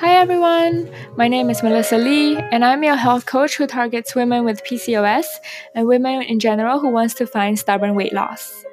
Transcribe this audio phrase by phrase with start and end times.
[0.00, 4.46] Hi everyone, my name is Melissa Lee, and I'm your health coach who targets women
[4.46, 5.26] with PCOS
[5.74, 8.64] and women in general who wants to find stubborn weight loss.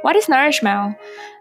[0.00, 0.96] What is Nourishmel?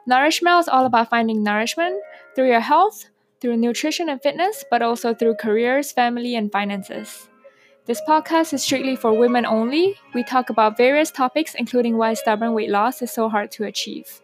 [0.10, 2.02] Nourishmel is all about finding nourishment
[2.36, 3.06] through your health,
[3.40, 7.30] through nutrition and fitness, but also through careers, family, and finances.
[7.86, 9.96] This podcast is strictly for women only.
[10.14, 14.22] We talk about various topics, including why stubborn weight loss is so hard to achieve.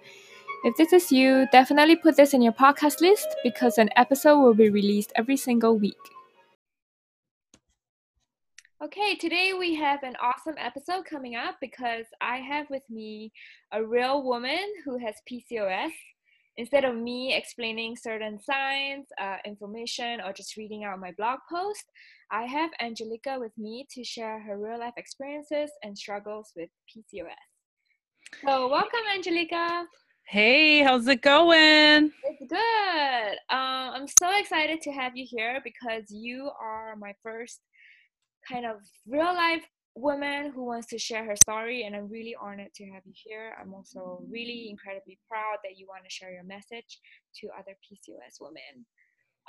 [0.62, 4.54] If this is you, definitely put this in your podcast list because an episode will
[4.54, 5.96] be released every single week.
[8.84, 13.32] Okay, today we have an awesome episode coming up because I have with me
[13.72, 15.92] a real woman who has PCOS.
[16.58, 21.86] Instead of me explaining certain signs, uh, information, or just reading out my blog post,
[22.32, 27.32] I have Angelica with me to share her real life experiences and struggles with PCOS.
[28.44, 29.86] So, welcome, Angelica.
[30.32, 32.12] Hey, how's it going?
[32.24, 33.32] It's good.
[33.50, 37.62] Um, I'm so excited to have you here because you are my first
[38.48, 38.76] kind of
[39.08, 43.02] real life woman who wants to share her story, and I'm really honored to have
[43.08, 43.56] you here.
[43.60, 47.00] I'm also really incredibly proud that you want to share your message
[47.38, 48.86] to other PCOS women.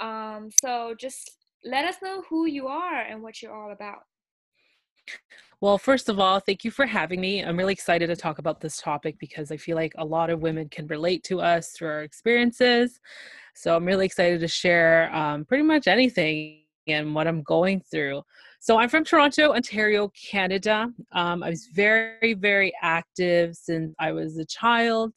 [0.01, 1.31] Um, so just
[1.63, 4.05] let us know who you are and what you're all about.
[5.61, 7.45] Well, first of all, thank you for having me.
[7.45, 10.41] I'm really excited to talk about this topic because I feel like a lot of
[10.41, 12.99] women can relate to us through our experiences.
[13.55, 18.23] So I'm really excited to share um, pretty much anything and what I'm going through.
[18.61, 20.91] So I'm from Toronto, Ontario, Canada.
[21.13, 25.13] Um, I was very, very active since I was a child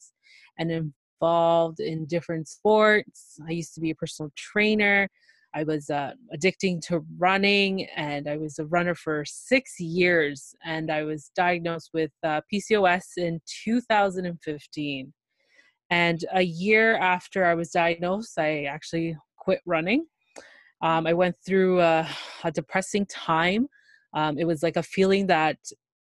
[0.58, 3.38] and involved in different sports.
[3.48, 5.08] I used to be a personal trainer.
[5.54, 10.54] I was uh, addicting to running, and I was a runner for six years.
[10.64, 15.12] And I was diagnosed with uh, PCOS in 2015.
[15.90, 20.06] And a year after I was diagnosed, I actually quit running.
[20.82, 22.08] Um, I went through a,
[22.42, 23.68] a depressing time.
[24.12, 25.58] Um, it was like a feeling that,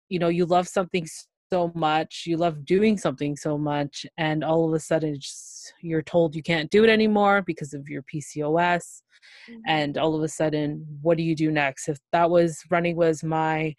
[0.08, 1.06] you know, you love something
[1.53, 6.03] so much, you love doing something so much, and all of a sudden just, you're
[6.03, 9.03] told you can't do it anymore because of your PCOS
[9.50, 9.60] mm-hmm.
[9.66, 11.88] and all of a sudden what do you do next?
[11.88, 13.75] If that was running was my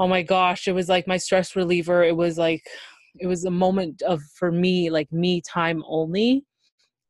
[0.00, 2.02] oh my gosh it was like my stress reliever.
[2.04, 2.62] It was like
[3.18, 6.44] it was a moment of for me like me time only.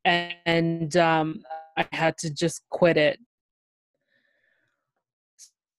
[0.04, 1.40] And, and um
[1.76, 3.18] i had to just quit it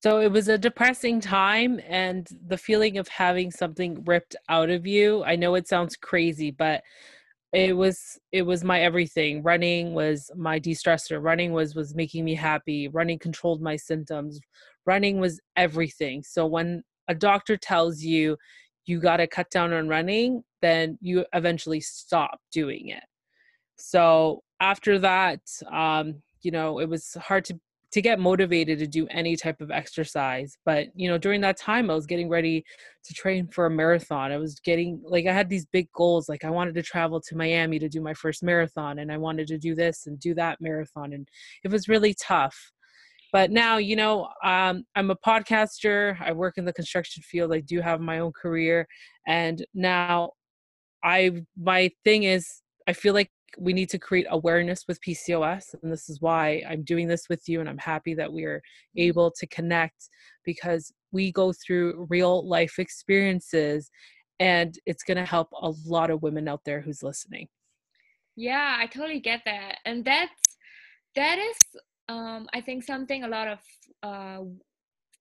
[0.01, 4.87] so it was a depressing time and the feeling of having something ripped out of
[4.87, 6.83] you i know it sounds crazy but
[7.51, 9.41] it was it was my everything.
[9.41, 11.21] Running was my de-stressor.
[11.21, 12.87] Running was was making me happy.
[12.89, 14.39] Running controlled my symptoms.
[14.85, 16.23] Running was everything.
[16.23, 18.37] So when a doctor tells you
[18.85, 23.03] you got to cut down on running then you eventually stop doing it.
[23.77, 27.59] So after that um you know it was hard to
[27.91, 31.89] to get motivated to do any type of exercise but you know during that time
[31.89, 32.63] i was getting ready
[33.03, 34.31] to train for a marathon.
[34.31, 37.35] I was getting like i had these big goals like i wanted to travel to
[37.35, 40.59] miami to do my first marathon and i wanted to do this and do that
[40.61, 41.27] marathon and
[41.63, 42.71] it was really tough.
[43.31, 47.59] But now you know um, i'm a podcaster i work in the construction field i
[47.59, 48.87] do have my own career
[49.27, 50.31] and now
[51.03, 55.75] i my thing is i feel like we need to create awareness with PCOS.
[55.81, 57.59] And this is why I'm doing this with you.
[57.59, 58.61] And I'm happy that we are
[58.95, 60.09] able to connect
[60.43, 63.89] because we go through real life experiences
[64.39, 67.47] and it's going to help a lot of women out there who's listening.
[68.35, 69.79] Yeah, I totally get that.
[69.85, 70.41] And that's,
[71.15, 71.57] that is,
[72.07, 73.59] um, I think something a lot of,
[74.01, 74.43] uh,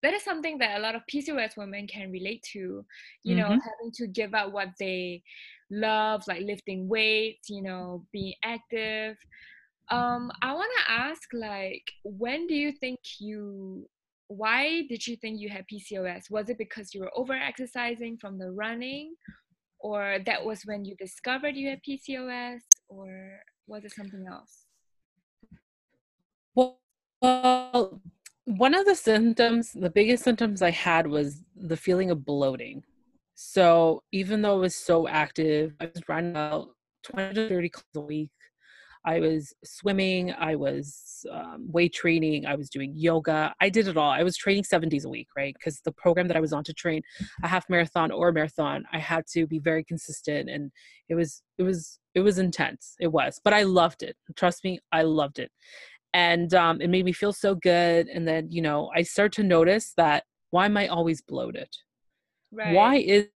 [0.02, 2.84] that is something that a lot of PCOS women can relate to,
[3.24, 3.36] you mm-hmm.
[3.36, 5.22] know, having to give up what they
[5.70, 9.16] love like lifting weights you know being active.
[9.90, 13.86] Um i want to ask like when do you think you
[14.28, 18.38] why did you think you had pcos was it because you were over exercising from
[18.38, 19.14] the running
[19.80, 24.64] or that was when you discovered you had pcos or was it something else?
[26.54, 28.00] Well,
[28.44, 32.82] one of the symptoms the biggest symptoms i had was the feeling of bloating
[33.40, 36.70] so even though I was so active, I was running about
[37.04, 38.30] 20 to 30 kilometers a week.
[39.06, 43.54] I was swimming, I was um, weight training, I was doing yoga.
[43.60, 44.10] I did it all.
[44.10, 45.54] I was training seven days a week, right?
[45.54, 47.00] Because the program that I was on to train
[47.44, 50.72] a half marathon or a marathon, I had to be very consistent, and
[51.08, 52.96] it was it was it was intense.
[52.98, 54.16] It was, but I loved it.
[54.34, 55.52] Trust me, I loved it,
[56.12, 58.08] and um, it made me feel so good.
[58.08, 61.68] And then you know, I start to notice that why am I always bloated?
[62.52, 62.74] Right.
[62.74, 63.26] Why is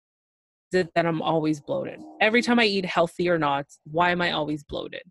[0.73, 2.00] it that I'm always bloated?
[2.20, 5.03] Every time I eat healthy or not, why am I always bloated?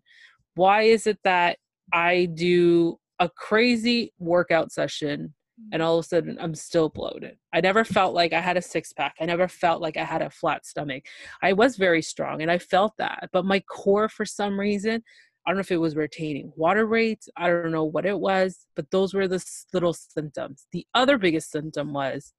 [0.54, 1.58] Why is it that
[1.92, 5.34] I do a crazy workout session
[5.70, 5.86] and Mm.
[5.86, 7.36] all of a sudden I'm still bloated.
[7.52, 9.14] I never felt like I had a six pack.
[9.20, 11.04] I never felt like I had a flat stomach.
[11.42, 13.28] I was very strong and I felt that.
[13.32, 15.04] But my core, for some reason,
[15.46, 17.28] I don't know if it was retaining water rates.
[17.36, 20.66] I don't know what it was, but those were the little symptoms.
[20.72, 22.32] The other biggest symptom was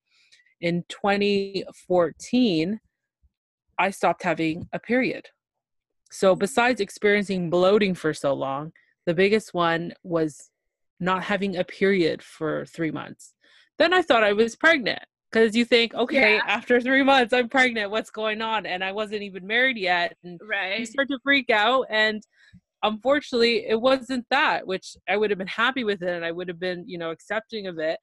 [0.63, 2.80] in 2014,
[3.77, 5.27] I stopped having a period.
[6.10, 8.71] So, besides experiencing bloating for so long,
[9.06, 10.50] the biggest one was
[11.01, 13.33] not having a period for three months.
[13.77, 16.44] Then I thought I was pregnant because you think, okay, Yeah.
[16.45, 17.92] after three months, I'm pregnant.
[17.92, 18.66] What's going on?
[18.66, 20.16] And I wasn't even married yet.
[20.24, 20.88] And you Right.
[20.88, 21.88] start to freak out.
[21.89, 22.24] And
[22.83, 26.48] unfortunately, it wasn't that, which I would have been happy with it and I would
[26.48, 28.00] have been, you know, accepting of it.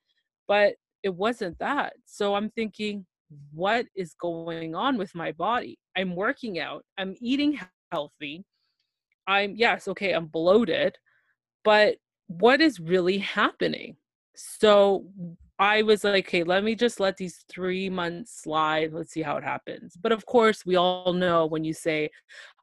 [0.46, 1.94] But it wasn't that.
[2.05, 3.06] So I'm thinking,
[3.52, 5.79] what is going on with my body?
[5.97, 7.61] I'm working out, I'm eating
[7.93, 8.44] healthy.
[9.26, 10.97] I'm, yes, okay, I'm bloated,
[11.62, 13.97] but what is really happening?
[14.35, 15.06] So
[15.58, 18.93] I was like, okay, let me just let these three months slide.
[18.93, 19.94] Let's see how it happens.
[20.00, 22.08] But of course, we all know when you say,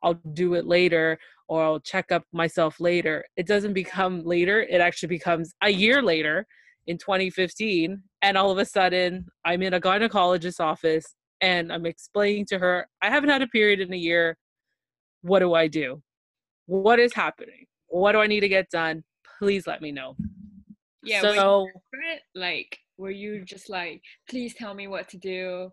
[0.01, 4.63] I'll do it later or I'll check up myself later, it doesn't become later.
[4.63, 6.45] It actually becomes a year later
[6.88, 8.01] in 2015.
[8.21, 12.87] And all of a sudden, I'm in a gynecologist's office and I'm explaining to her,
[13.01, 14.37] I haven't had a period in a year.
[15.21, 16.01] What do I do?
[16.65, 17.65] What is happening?
[17.87, 19.03] What do I need to get done?
[19.39, 20.15] Please let me know.
[21.03, 21.21] Yeah.
[21.21, 22.21] so desperate?
[22.35, 25.71] like, were you just like, please tell me what to do?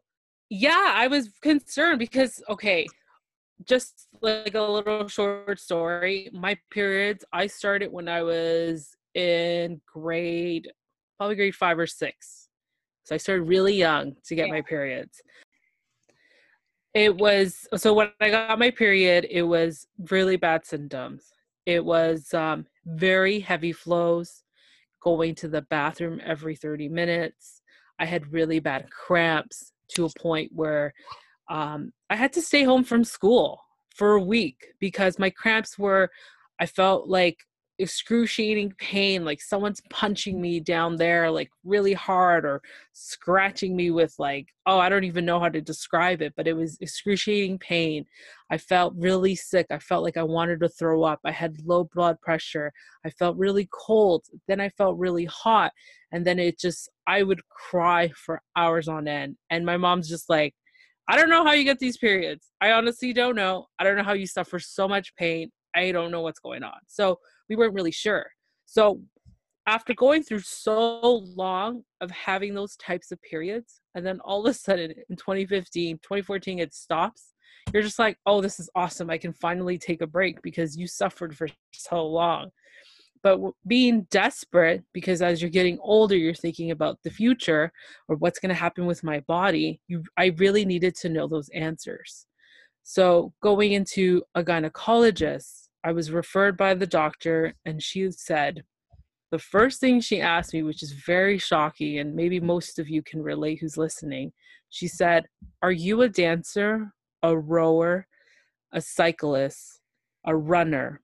[0.50, 2.86] yeah i was concerned because okay
[3.66, 10.70] just like a little short story my periods i started when i was in grade
[11.16, 12.48] probably grade five or six.
[13.04, 14.52] So i started really young to get Yeah.
[14.54, 15.20] my periods.
[16.94, 21.32] It was so when i got my period it was really bad symptoms.
[21.66, 24.44] It was um, very heavy flows
[25.00, 27.62] going to the bathroom every 30 minutes.
[27.98, 30.92] I had really bad cramps to a point where
[31.48, 33.60] um, I had to stay home from school
[33.94, 36.10] for a week because my cramps were,
[36.58, 37.38] I felt like
[37.78, 42.62] excruciating pain, like someone's punching me down there, like really hard, or
[42.92, 46.52] scratching me with, like, oh, I don't even know how to describe it, but it
[46.54, 48.04] was excruciating pain.
[48.50, 49.66] I felt really sick.
[49.70, 51.20] I felt like I wanted to throw up.
[51.24, 52.72] I had low blood pressure.
[53.04, 54.24] I felt really cold.
[54.46, 55.72] Then I felt really hot.
[56.12, 59.36] And then it just, I would cry for hours on end.
[59.50, 60.54] And my mom's just like,
[61.08, 62.50] I don't know how you get these periods.
[62.60, 63.66] I honestly don't know.
[63.78, 65.50] I don't know how you suffer so much pain.
[65.74, 66.78] I don't know what's going on.
[66.86, 67.18] So
[67.48, 68.26] we weren't really sure.
[68.66, 69.00] So
[69.66, 74.50] after going through so long of having those types of periods, and then all of
[74.50, 77.32] a sudden in 2015, 2014, it stops,
[77.72, 79.10] you're just like, oh, this is awesome.
[79.10, 82.50] I can finally take a break because you suffered for so long.
[83.22, 87.72] But being desperate, because as you're getting older, you're thinking about the future
[88.06, 91.48] or what's going to happen with my body, you, I really needed to know those
[91.54, 92.26] answers.
[92.82, 98.64] So going into a gynecologist, I was referred by the doctor, and she said,
[99.30, 103.02] the first thing she asked me, which is very shocking, and maybe most of you
[103.02, 104.32] can relate who's listening,
[104.70, 105.24] she said,
[105.60, 106.92] Are you a dancer,
[107.22, 108.06] a rower,
[108.72, 109.80] a cyclist,
[110.24, 111.00] a runner?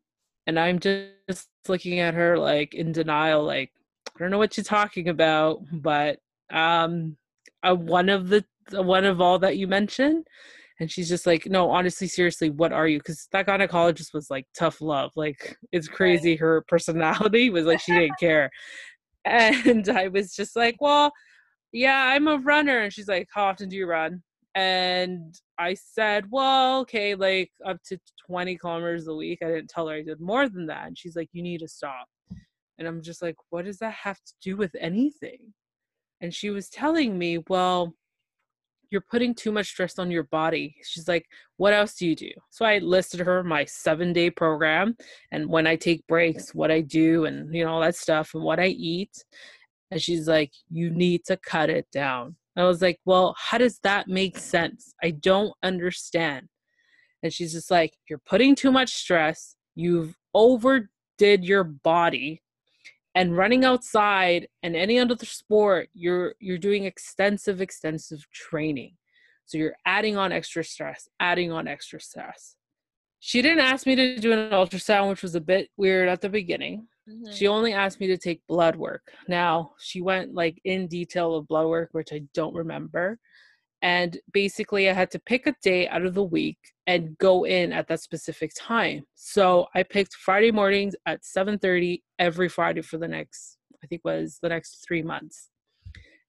[0.47, 3.73] And I'm just looking at her like in denial, like,
[4.09, 6.19] I don't know what you're talking about, but
[6.53, 7.17] um,
[7.63, 10.27] uh, one of the one of all that you mentioned.
[10.81, 12.99] And she's just like, no, honestly, seriously, what are you?
[12.99, 15.13] Because that gynecologist was like tough love.
[15.15, 16.37] Like, it's crazy.
[16.37, 18.51] Her personality was like, she didn't care.
[19.27, 21.13] And I was just like, well,
[21.73, 22.79] yeah, I'm a runner.
[22.81, 24.23] And she's like, how often do you run?
[24.55, 29.41] And I said, well, okay, like up to 20 kilometers a week.
[29.43, 30.87] I didn't tell her I did more than that.
[30.87, 32.07] And she's like, you need to stop.
[32.79, 35.53] And I'm just like, what does that have to do with anything?
[36.23, 37.95] And she was telling me, well,
[38.91, 40.75] you're putting too much stress on your body.
[40.85, 42.31] She's like, what else do you do?
[42.51, 44.97] So I listed her my seven day program
[45.31, 48.43] and when I take breaks, what I do and you know, all that stuff and
[48.43, 49.25] what I eat.
[49.91, 52.37] And she's like, you need to cut it down.
[52.57, 54.93] I was like, well, how does that make sense?
[55.03, 56.49] I don't understand.
[57.23, 59.55] And she's just like, you're putting too much stress.
[59.75, 62.43] You've overdid your body
[63.15, 68.97] and running outside and any other sport you're you're doing extensive extensive training.
[69.47, 72.57] So you're adding on extra stress adding on extra stress.
[73.19, 76.29] She didn't ask me to do an ultrasound which was a bit weird at the
[76.29, 76.87] beginning.
[77.09, 77.35] Mhm.
[77.37, 79.11] she only asked me to take blood work.
[79.27, 83.19] Now she went like in detail of blood work which i don't remember
[83.83, 87.73] and basically i had to pick a day out of the week and go in
[87.73, 89.05] at that specific time.
[89.15, 94.39] So i picked friday mornings at 7.30 every friday for the next i think was
[94.43, 95.51] the next three months.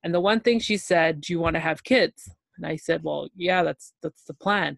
[0.03, 2.29] And the one thing she said do you want to have kids?
[2.57, 4.77] And i said well yeah that's that's the plan.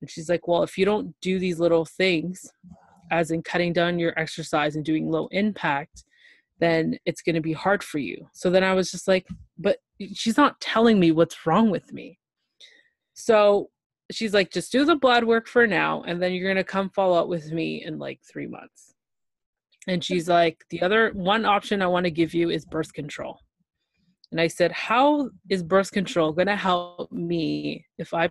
[0.00, 2.50] And she's like well if you don't do these little things
[3.10, 6.04] as in cutting down your exercise and doing low impact
[6.58, 8.28] then it's going to be hard for you.
[8.32, 9.26] So then I was just like,
[9.58, 9.78] but
[10.14, 12.18] she's not telling me what's wrong with me.
[13.14, 13.70] So
[14.12, 16.90] she's like, just do the blood work for now, and then you're going to come
[16.90, 18.94] follow up with me in like three months.
[19.88, 23.38] And she's like, the other one option I want to give you is birth control.
[24.32, 28.28] And I said, how is birth control going to help me if I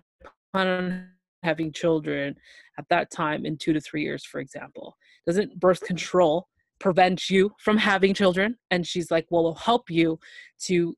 [0.52, 1.08] plan on
[1.42, 2.36] having children
[2.78, 4.96] at that time in two to three years, for example?
[5.26, 10.18] Doesn't birth control prevent you from having children and she's like well it'll help you
[10.60, 10.94] to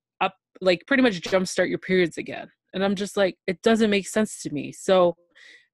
[0.60, 2.48] like pretty much jumpstart your periods again.
[2.74, 4.72] And i'm just like it doesn't make sense to me.
[4.72, 5.16] So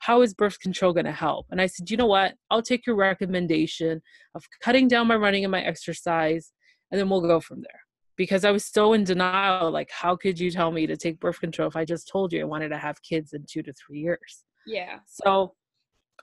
[0.00, 1.46] how is birth control going to help?
[1.50, 2.34] And i said you know what?
[2.50, 4.02] I'll take your recommendation
[4.34, 6.52] of cutting down my running and my exercise
[6.90, 7.80] and then we'll go from there.
[8.16, 11.40] Because i was so in denial like how could you tell me to take birth
[11.40, 14.00] control if i just told you i wanted to have kids in two to three
[14.00, 14.44] years?
[14.66, 14.98] Yeah.
[15.06, 15.54] So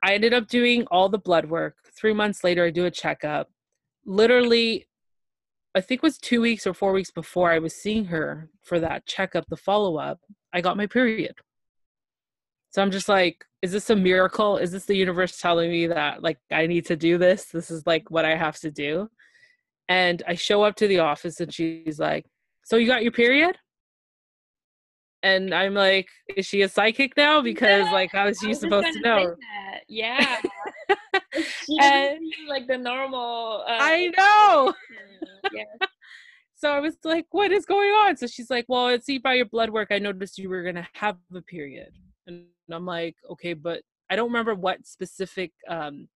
[0.03, 1.75] I ended up doing all the blood work.
[1.96, 3.50] Three months later, I do a checkup.
[4.06, 4.88] Literally
[5.74, 8.80] I think it was two weeks or four weeks before I was seeing her for
[8.80, 10.20] that checkup, the follow up,
[10.54, 11.36] I got my period.
[12.72, 14.58] So I'm just like, is this a miracle?
[14.58, 17.46] Is this the universe telling me that like I need to do this?
[17.46, 19.10] This is like what I have to do.
[19.88, 22.25] And I show up to the office and she's like,
[22.63, 23.58] So you got your period?
[25.22, 27.42] And I'm like, Is she a psychic now?
[27.51, 29.36] Because like how is she supposed to know?
[29.88, 30.38] Yeah.
[31.80, 33.63] and like the normal.
[33.68, 34.74] Uh, I know.
[35.53, 35.88] Yeah.
[36.55, 39.33] so I was like, "What is going on?" So she's like, "Well, it's see by
[39.33, 41.93] your blood work, I noticed you were gonna have a period."
[42.27, 46.07] And I'm like, "Okay, but I don't remember what specific um,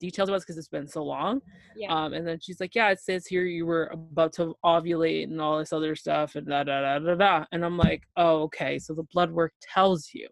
[0.00, 1.40] details it was because it's been so long."
[1.76, 1.92] Yeah.
[1.92, 5.40] Um, and then she's like, "Yeah, it says here you were about to ovulate and
[5.40, 8.78] all this other stuff and da da da da da." And I'm like, "Oh, okay.
[8.78, 10.28] So the blood work tells you."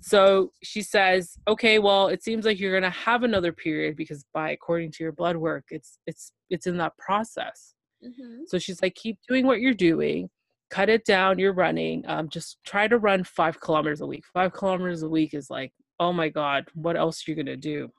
[0.00, 4.24] So she says, "Okay, well, it seems like you're going to have another period because
[4.32, 7.74] by according to your blood work, it's it's it's in that process."
[8.04, 8.42] Mm-hmm.
[8.46, 10.30] So she's like, "Keep doing what you're doing.
[10.70, 11.38] Cut it down.
[11.38, 12.04] You're running.
[12.06, 14.24] Um, just try to run five kilometers a week.
[14.32, 17.90] Five kilometers a week is like, oh my god, what else are you gonna do?"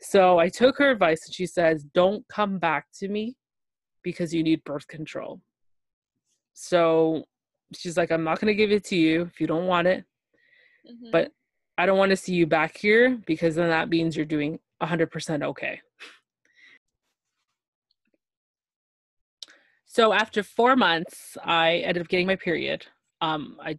[0.00, 3.36] So I took her advice, and she says, "Don't come back to me
[4.02, 5.40] because you need birth control."
[6.54, 7.24] So
[7.74, 10.04] she's like, "I'm not gonna give it to you if you don't want it."
[10.88, 11.10] mm-hmm.
[11.10, 11.32] but
[11.78, 15.42] I don't want to see you back here because then that means you're doing 100%
[15.42, 15.80] okay.
[19.92, 22.86] So after four months, I ended up getting my period.
[23.20, 23.78] Um, I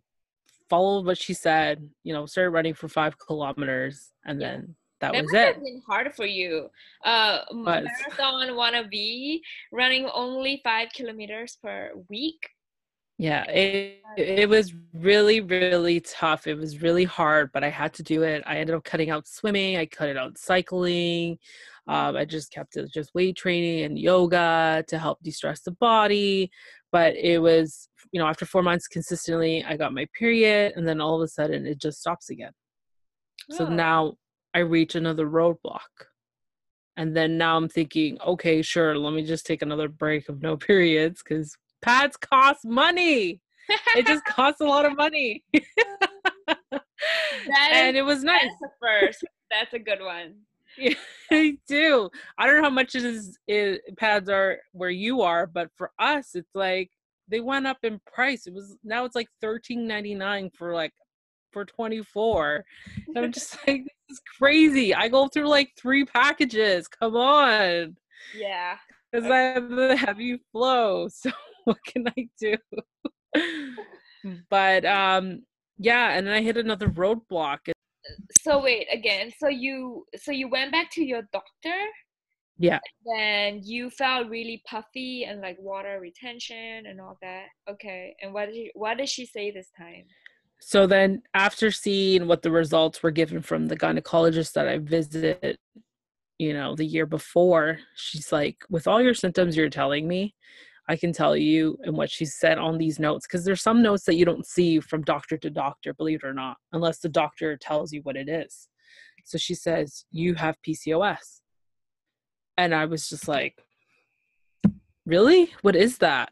[0.69, 4.47] followed what she said, you know, started running for five kilometers, and yeah.
[4.47, 5.47] then that, that was it.
[5.55, 6.69] It's been hard for you.
[7.03, 9.41] Uh, marathon wanna be
[9.71, 12.47] running only five kilometers per week.
[13.17, 16.45] Yeah, it it was really really tough.
[16.45, 18.43] It was really hard, but I had to do it.
[18.45, 19.77] I ended up cutting out swimming.
[19.77, 21.39] I cut it out cycling.
[21.87, 26.49] Um, I just kept it just weight training and yoga to help de-stress the body.
[26.91, 31.01] But it was, you know, after four months consistently, I got my period, and then
[31.01, 32.51] all of a sudden it just stops again.
[33.51, 33.55] Oh.
[33.57, 34.13] So now
[34.53, 35.79] I reach another roadblock.
[36.95, 40.55] And then now I'm thinking, okay, sure, let me just take another break of no
[40.69, 43.41] periods because pads cost money.
[43.95, 45.43] it just costs a lot of money.
[47.59, 48.43] and it was nice.
[48.61, 49.25] That's first.
[49.51, 50.35] That's a good one.
[50.77, 50.93] Yeah,
[51.31, 52.09] I do.
[52.37, 53.37] I don't know how much is,
[53.97, 56.91] pads are where you are, but for us, it's like
[57.27, 58.47] they went up in price.
[58.47, 60.93] It was now it's like thirteen ninety nine for like
[61.51, 62.65] for twenty four.
[63.15, 64.93] And I'm just like, this is crazy.
[64.93, 66.87] I go through like three packages.
[66.87, 67.95] Come on.
[68.37, 68.77] Yeah.
[69.11, 71.07] Because I have the heavy flow.
[71.23, 71.31] So
[71.65, 72.57] what can I do?
[74.49, 75.43] but um
[75.77, 77.59] yeah, and then I hit another roadblock.
[78.41, 81.79] So wait, again, so you so you went back to your doctor?
[82.57, 82.79] Yeah.
[83.05, 87.47] Then you felt really puffy and like water retention and all that.
[87.69, 88.15] Okay.
[88.21, 90.05] And what did she, what did she say this time?
[90.61, 95.57] So then after seeing what the results were given from the gynecologist that I visited,
[96.37, 100.35] you know, the year before, she's like, with all your symptoms you're telling me,
[100.89, 104.03] I can tell you and what she said on these notes because there's some notes
[104.03, 107.55] that you don't see from doctor to doctor, believe it or not, unless the doctor
[107.55, 108.67] tells you what it is.
[109.23, 111.39] So she says, You have PCOS.
[112.57, 113.63] And I was just like,
[115.05, 115.53] Really?
[115.61, 116.31] What is that?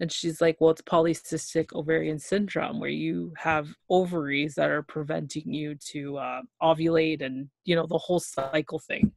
[0.00, 5.52] And she's like, Well, it's polycystic ovarian syndrome, where you have ovaries that are preventing
[5.52, 9.12] you to uh, ovulate and, you know, the whole cycle thing.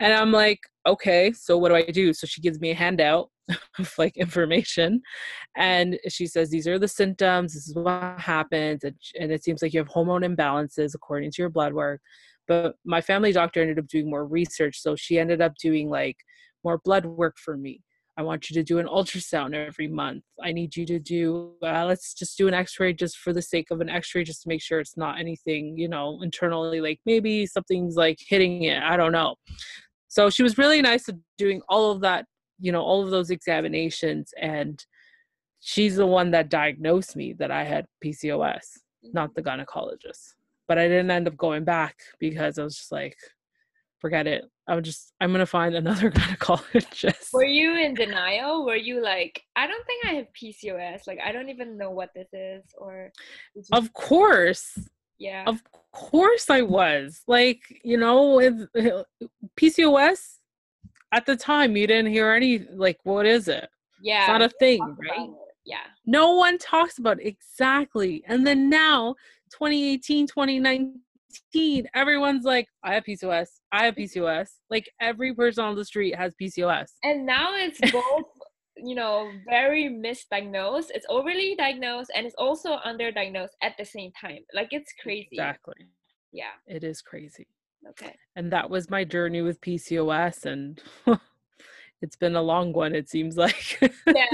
[0.00, 2.12] And I'm like, Okay, so what do I do?
[2.12, 3.30] So she gives me a handout
[3.78, 5.02] of like information.
[5.56, 7.54] And she says, These are the symptoms.
[7.54, 8.84] This is what happens.
[8.84, 12.00] And it seems like you have hormone imbalances according to your blood work.
[12.46, 14.80] But my family doctor ended up doing more research.
[14.80, 16.16] So she ended up doing like
[16.64, 17.80] more blood work for me
[18.16, 20.24] I want you to do an ultrasound every month.
[20.42, 23.40] I need you to do, uh, let's just do an x ray just for the
[23.40, 26.80] sake of an x ray, just to make sure it's not anything, you know, internally,
[26.80, 28.82] like maybe something's like hitting it.
[28.82, 29.36] I don't know.
[30.08, 32.26] So she was really nice at doing all of that,
[32.60, 34.34] you know, all of those examinations.
[34.38, 34.84] And
[35.60, 38.60] she's the one that diagnosed me that I had PCOS,
[39.02, 39.32] not mm-hmm.
[39.36, 40.34] the gynecologist.
[40.68, 43.16] But I didn't end up going back because I was just like,
[44.02, 44.42] forget it.
[44.68, 47.32] I'm just I'm gonna find another gynecologist.
[47.32, 48.66] Were you in denial?
[48.66, 51.06] Were you like, I don't think I have PCOS.
[51.06, 53.10] Like I don't even know what this is, or
[53.54, 54.76] you- of course.
[55.18, 55.44] Yeah.
[55.46, 57.22] Of course I was.
[57.28, 58.66] Like, you know, with
[59.60, 60.38] PCOS
[61.12, 63.68] at the time you didn't hear any like what is it?
[64.02, 64.20] Yeah.
[64.22, 65.28] It's not a thing, right?
[65.64, 65.86] Yeah.
[66.06, 67.26] No one talks about it.
[67.26, 68.24] exactly.
[68.26, 69.14] And then now
[69.52, 70.98] 2018, 2019
[71.94, 73.48] everyone's like, I have PCOS.
[73.72, 74.48] I have PCOS.
[74.70, 76.88] Like every person on the street has PCOS.
[77.02, 78.24] And now it's both,
[78.76, 80.90] you know, very misdiagnosed.
[80.94, 84.40] It's overly diagnosed and it's also underdiagnosed at the same time.
[84.54, 85.28] Like it's crazy.
[85.32, 85.88] Exactly.
[86.32, 86.54] Yeah.
[86.66, 87.46] It is crazy.
[87.88, 88.14] Okay.
[88.36, 90.80] And that was my journey with PCOS and
[92.02, 93.78] it's been a long one it seems like.
[94.06, 94.26] yeah.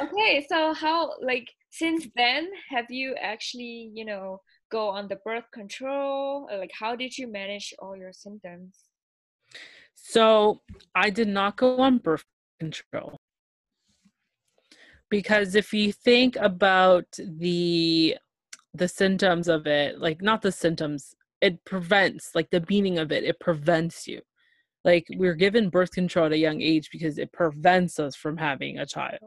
[0.00, 5.50] Okay, so how like since then have you actually, you know, go on the birth
[5.52, 6.48] control?
[6.52, 8.76] Uh, like, how did you manage all your symptoms?
[9.94, 10.60] So,
[10.94, 12.24] I did not go on birth
[12.60, 13.16] control
[15.10, 18.16] because if you think about the
[18.74, 23.24] the symptoms of it like not the symptoms it prevents like the meaning of it
[23.24, 24.20] it prevents you
[24.84, 28.78] like we're given birth control at a young age because it prevents us from having
[28.78, 29.18] a child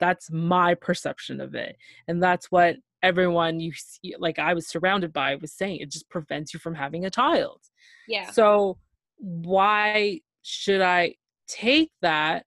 [0.00, 1.76] that's my perception of it
[2.08, 6.08] and that's what everyone you see like i was surrounded by was saying it just
[6.08, 7.60] prevents you from having a child.
[8.06, 8.30] Yeah.
[8.30, 8.78] So
[9.16, 11.14] why should i
[11.46, 12.44] take that?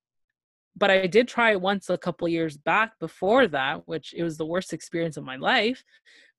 [0.76, 4.38] But i did try it once a couple years back before that which it was
[4.38, 5.84] the worst experience of my life.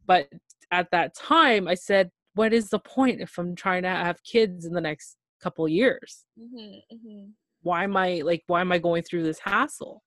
[0.06, 0.28] But
[0.70, 4.64] at that time i said what is the point if i'm trying to have kids
[4.64, 6.24] in the next couple years?
[6.38, 7.24] Mm-hmm, mm-hmm.
[7.62, 10.02] why am i like why am i going through this hassle?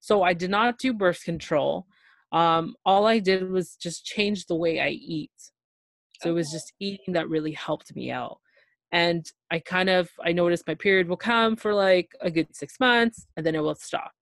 [0.00, 1.86] So i did not do birth control
[2.32, 5.32] um, all I did was just change the way I eat.
[6.20, 6.30] So okay.
[6.30, 8.38] it was just eating that really helped me out.
[8.92, 12.78] And I kind of I noticed my period will come for like a good six
[12.80, 14.12] months and then it will stop.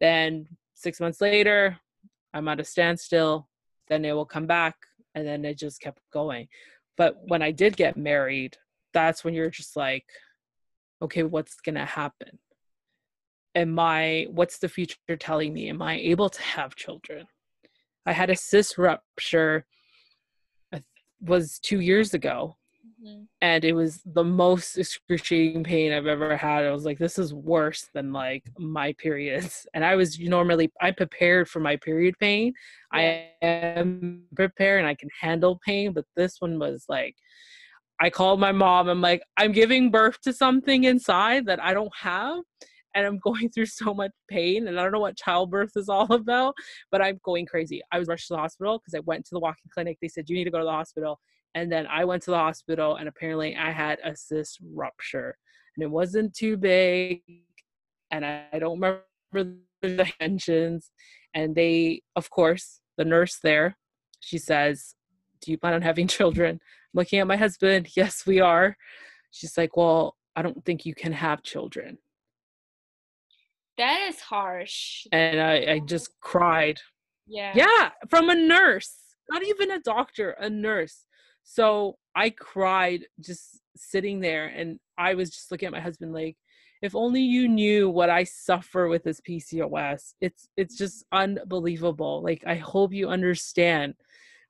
[0.00, 1.78] Then six months later,
[2.32, 3.48] I'm at a standstill,
[3.88, 4.74] then it will come back,
[5.14, 6.48] and then it just kept going.
[6.96, 8.56] But when I did get married,
[8.92, 10.04] that's when you're just like,
[11.00, 12.38] okay, what's gonna happen?
[13.54, 15.70] Am I what's the future telling me?
[15.70, 17.26] Am I able to have children?
[18.06, 19.66] I had a cyst rupture
[21.20, 22.56] was two years ago
[23.02, 23.22] mm-hmm.
[23.40, 26.64] and it was the most excruciating pain I've ever had.
[26.64, 29.66] I was like, this is worse than like my periods.
[29.74, 32.52] And I was normally I'm prepared for my period pain.
[32.94, 33.28] Yeah.
[33.42, 37.16] I am prepared and I can handle pain, but this one was like
[37.98, 38.88] I called my mom.
[38.88, 42.40] I'm like, I'm giving birth to something inside that I don't have
[42.96, 46.10] and I'm going through so much pain and I don't know what childbirth is all
[46.12, 46.54] about,
[46.90, 47.82] but I'm going crazy.
[47.92, 49.98] I was rushed to the hospital because I went to the walking clinic.
[50.00, 51.20] They said, You need to go to the hospital.
[51.54, 55.36] And then I went to the hospital and apparently I had a cyst rupture
[55.76, 57.22] and it wasn't too big.
[58.10, 59.02] And I, don't remember
[59.82, 60.90] the dimensions.
[61.34, 63.76] And they, of course, the nurse there,
[64.20, 64.94] she says,
[65.40, 66.56] Do you plan on having children?
[66.56, 67.88] I'm looking at my husband.
[67.96, 68.76] Yes, we are.
[69.30, 71.98] She's like, Well, I don't think you can have children.
[73.78, 75.06] That is harsh.
[75.12, 76.80] And I, I just cried.
[77.26, 77.52] Yeah.
[77.54, 78.94] Yeah, from a nurse,
[79.30, 81.04] not even a doctor, a nurse.
[81.42, 86.36] So I cried just sitting there and I was just looking at my husband like,
[86.82, 90.12] if only you knew what I suffer with this PCOS.
[90.20, 92.22] It's it's just unbelievable.
[92.22, 93.94] Like I hope you understand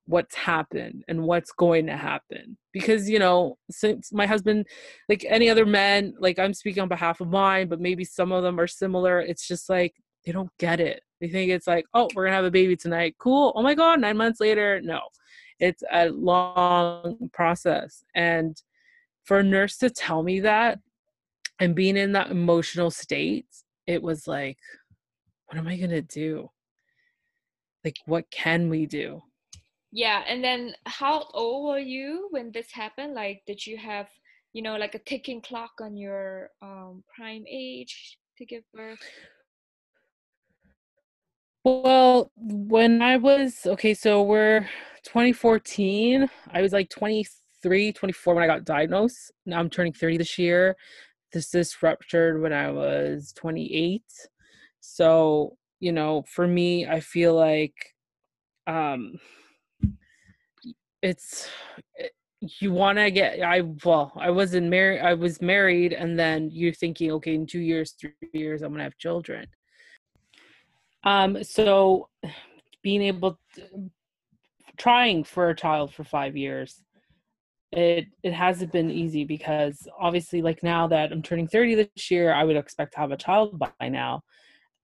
[0.07, 2.57] what's happened and what's going to happen.
[2.73, 4.66] Because you know since my husband
[5.09, 8.42] like any other men like i'm speaking on behalf of mine but maybe some of
[8.42, 11.03] them are similar it's just like they don't get it.
[11.21, 14.01] They think it's like oh we're gonna have a baby tonight cool oh my god
[14.01, 15.01] nine months later no.
[15.59, 18.61] It's a long process and
[19.25, 20.79] for a nurse to tell me that
[21.59, 23.47] and being in that emotional state
[23.87, 24.59] it was like
[25.47, 26.51] what am i gonna do?
[27.85, 29.23] Like what can we do
[29.97, 33.15] yeah and then how old were you when this happened?
[33.15, 34.09] Like did you have
[34.53, 39.01] you know like a ticking clock on your um, prime age to give birth?
[41.65, 44.61] Well when i was okay so we're
[45.05, 49.33] 2014 i was like 23 24 when i got diagnosed.
[49.47, 50.77] Now i'm turning 30 this year.
[51.33, 54.03] This is ruptured when i was 28
[54.81, 57.75] so you know for me i feel like
[58.67, 59.19] um
[61.03, 61.49] it's
[61.99, 62.09] eh,
[62.41, 66.73] you want to get i well i wasn't married i was married and then you're
[66.73, 69.47] thinking okay in two years three years i'm gonna have children.
[71.05, 72.09] Um so
[72.83, 73.91] being able to,
[74.77, 76.83] trying for a child for five years
[77.73, 82.33] it it hasn't been easy because obviously like now that i'm turning 30 this year
[82.33, 84.23] i would expect to have a child by now.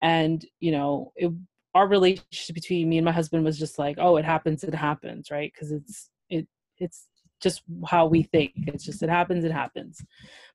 [0.01, 1.31] And you know it,
[1.73, 5.29] our relationship between me and my husband was just like oh it happens it happens
[5.31, 5.51] right?
[5.53, 7.07] Because it's it it's
[7.41, 8.53] just how we think.
[8.67, 10.01] It's just it happens it happens.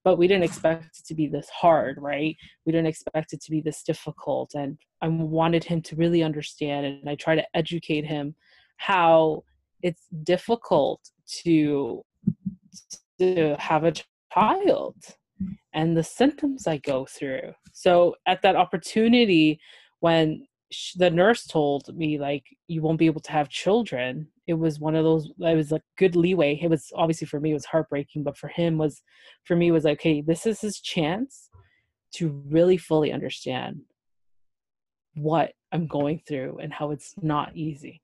[0.04, 2.36] But we didn't expect it to be this hard right?
[2.64, 6.84] We didn't expect it to be this difficult and i wanted him to really understand
[6.84, 8.34] and i try to educate him
[8.78, 9.44] how
[9.82, 11.00] it's difficult
[11.42, 12.04] to
[13.18, 13.92] to have a
[14.32, 14.94] child
[15.72, 17.52] and the symptoms I go through.
[17.72, 19.60] So at that opportunity
[20.00, 20.46] when
[20.96, 24.28] the nurse told me like you won't be able to have children.
[24.46, 26.58] It was one of those it was like good leeway.
[26.60, 29.02] It was obviously for me it was heartbreaking but for him was
[29.44, 31.48] for me was like okay this is his chance
[32.14, 33.82] to really fully understand
[35.14, 38.02] what i'm going through and how it's not easy.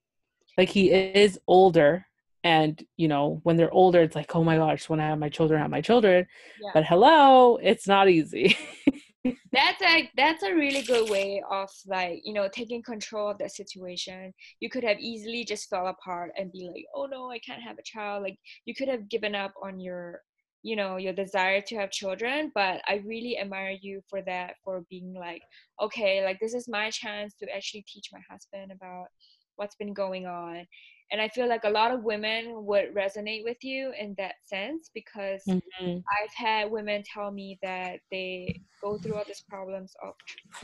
[0.57, 2.07] Like he is older
[2.45, 5.31] and you know when they're older it's like oh my gosh when i have my
[5.31, 6.27] children I have my children.
[6.63, 6.71] Yeah.
[6.73, 8.57] but hello it's not easy
[9.53, 13.53] that's a that's a really good way of like you know taking control of that
[13.53, 14.33] situation.
[14.61, 17.79] You could have easily just fell apart and be like oh no i can't have
[17.79, 18.23] a child.
[18.23, 20.21] Like you could have given up on your
[20.65, 24.83] you know your desire to have children but i really admire you for that for
[24.89, 25.43] being like
[25.81, 29.09] okay like this is my chance to actually teach my husband about
[29.57, 30.67] what's been going on.
[31.13, 34.91] And i feel like a lot of women would resonate with you in that sense
[34.95, 35.99] because mm-hmm.
[35.99, 40.15] i've had women tell me that they go through all these problems of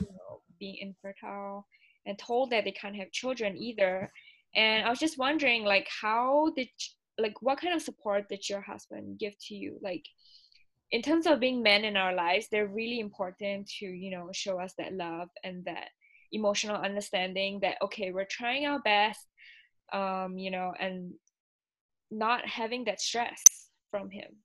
[0.01, 1.67] you know being infertile
[2.07, 4.11] and told that they can't have children either.
[4.55, 6.69] And i was just wondering like how did
[7.19, 9.79] like what kind of support did your husband give to you?
[9.83, 10.05] Like
[10.91, 14.59] in terms of being men in our lives they're really important to you know show
[14.59, 15.89] us that love and that
[16.33, 19.27] emotional understanding that okay we're trying our best
[19.93, 21.13] um, you know, and
[22.11, 23.43] not having that stress
[23.91, 24.37] from him.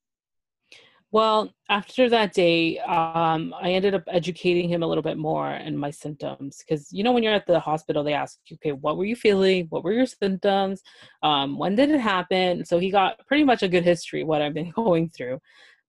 [1.11, 5.79] Well, after that day, um, I ended up educating him a little bit more and
[5.79, 8.97] my symptoms because you know when you're at the hospital, they ask you, okay, what
[8.97, 9.67] were you feeling?
[9.69, 10.81] What were your symptoms?
[11.23, 12.65] Um, when did it happen?
[12.65, 15.39] So he got pretty much a good history what I've been going through.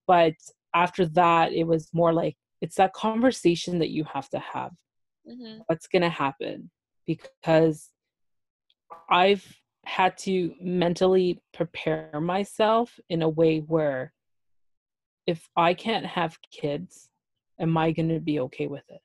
[0.07, 0.35] But
[0.75, 4.71] after that, it was more like it's that conversation that you have to have.
[5.29, 5.61] Mm-hmm.
[5.67, 6.71] What's going to happen?
[7.07, 7.91] Because
[9.11, 9.45] I've
[9.85, 14.13] had to mentally prepare myself in a way where
[15.27, 17.09] if I can't have kids,
[17.59, 19.01] am I going to be okay with it?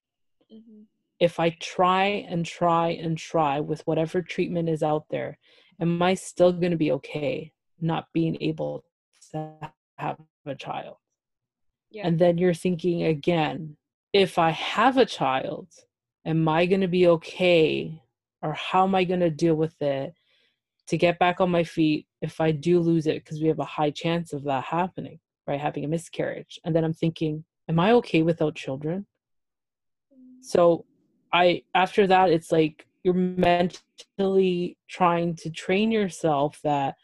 [0.53, 0.81] Mm-hmm.
[1.19, 5.37] If I try and try and try with whatever treatment is out there,
[5.79, 8.83] am I still going to be okay not being able
[9.31, 9.51] to
[9.97, 10.97] have a child?
[11.91, 12.07] Yeah.
[12.07, 13.77] And then you're thinking again,
[14.13, 15.67] if I have a child,
[16.25, 18.01] am I going to be okay
[18.41, 20.13] or how am I going to deal with it
[20.87, 23.23] to get back on my feet if I do lose it?
[23.23, 25.59] Because we have a high chance of that happening, right?
[25.59, 26.59] Having a miscarriage.
[26.63, 29.05] And then I'm thinking, am I okay without children?
[30.41, 30.85] So
[31.31, 36.95] I, after that, it's like you're mentally trying to train yourself that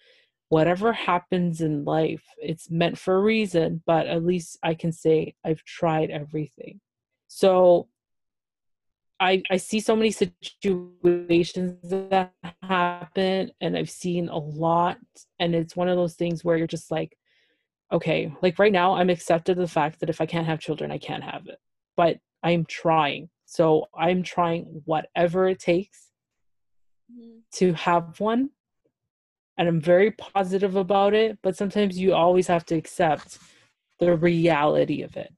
[0.49, 5.35] whatever happens in life, it's meant for a reason, but at least I can say
[5.43, 6.79] I've tried everything.
[7.27, 7.89] So
[9.19, 14.97] I, I see so many situations that happen and I've seen a lot
[15.39, 17.17] and it's one of those things where you're just like
[17.91, 20.99] okay like right now I'm accepted the fact that if I can't have children I
[20.99, 21.57] can't have it
[21.95, 26.09] but I'm trying so I'm trying whatever it takes
[27.11, 27.39] mm-hmm.
[27.53, 28.51] to have one
[29.57, 33.39] and I'm very positive about it but sometimes you always have to accept
[33.99, 35.33] the reality of it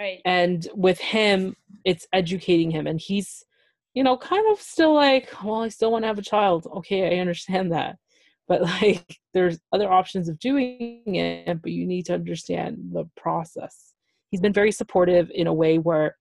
[0.00, 0.20] right.
[0.24, 3.44] And with him it's educating him and he's
[3.94, 6.66] you know kind of still like well i still want to have a child.
[6.76, 7.96] Okay i understand that.
[8.48, 13.94] But like there's other options of doing it but you need to understand the process.
[14.30, 16.16] He's been very supportive in a way where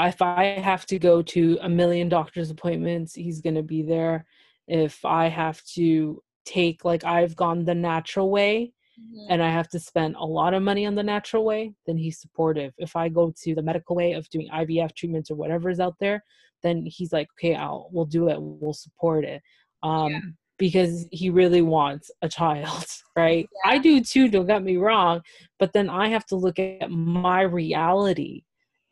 [0.00, 4.26] if I have to go to a million doctor's appointments, he's going to be there.
[4.68, 9.26] If I have to take, like, I've gone the natural way mm-hmm.
[9.30, 12.20] and I have to spend a lot of money on the natural way, then he's
[12.20, 12.72] supportive.
[12.78, 15.96] If I go to the medical way of doing IVF treatments or whatever is out
[16.00, 16.22] there,
[16.62, 18.36] then he's like, okay, I'll, we'll do it.
[18.40, 19.42] We'll support it.
[19.82, 20.20] Um, yeah.
[20.58, 23.46] Because he really wants a child, right?
[23.64, 23.72] Yeah.
[23.72, 25.20] I do too, don't get me wrong.
[25.58, 28.42] But then I have to look at my reality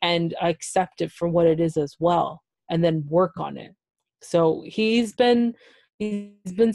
[0.01, 3.71] and accept it for what it is as well and then work on it
[4.25, 5.53] so he's been
[5.99, 6.73] he's been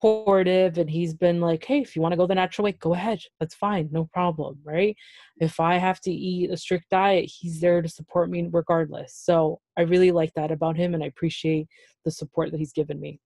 [0.00, 2.92] supportive and he's been like hey if you want to go the natural way go
[2.92, 4.96] ahead that's fine no problem right?
[5.38, 9.14] If i have to eat a strict diet he's there to support me regardless.
[9.14, 11.68] So i really like that about him and i appreciate
[12.04, 13.20] the support that he's given me.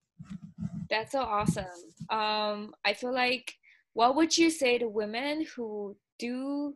[0.89, 1.65] That's so awesome.
[2.09, 3.53] Um i feel like
[3.93, 6.75] what would you say to women who do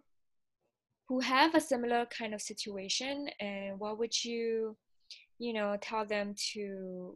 [1.08, 4.76] who have a similar kind of situation and what would you
[5.38, 7.16] you know tell them to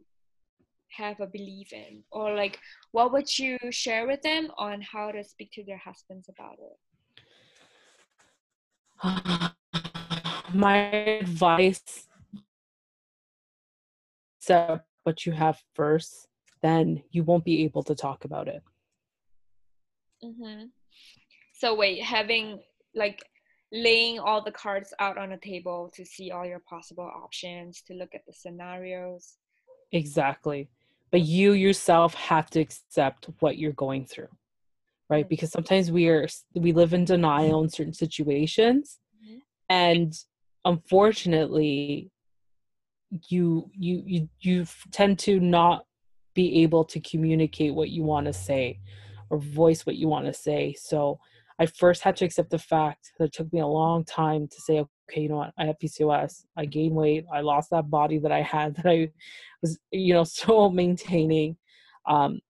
[0.96, 2.58] have a belief in or like
[2.92, 6.76] what would you share with them on how to speak to their husbands about it
[10.54, 10.76] my
[11.20, 12.08] advice
[14.38, 16.28] accept what you have first
[16.62, 18.62] then you won't be able to talk about it
[20.22, 20.64] mm-hmm.
[21.54, 22.60] so wait having
[22.94, 23.22] like
[23.72, 27.94] laying all the cards out on the table to see all your possible options, to
[27.94, 29.36] look at the scenarios.
[29.92, 30.68] Exactly.
[31.12, 34.28] But you yourself have to accept what you're going through.
[35.08, 35.28] Right?
[35.28, 39.38] Because sometimes we are we live in denial in certain situations mm-hmm.
[39.68, 40.14] and
[40.64, 42.10] unfortunately
[43.28, 45.84] you you you you tend to not
[46.34, 48.78] be able to communicate what you want to say
[49.30, 50.74] or voice what you want to say.
[50.78, 51.18] So
[51.58, 54.60] I first had to accept the fact that it took me a long time to
[54.60, 56.44] say, okay, you know what, I have PCOS.
[56.56, 57.26] I gained weight.
[57.32, 59.10] I lost that body that I had that I
[59.62, 61.56] was, you know, so maintaining.
[62.06, 62.40] Um,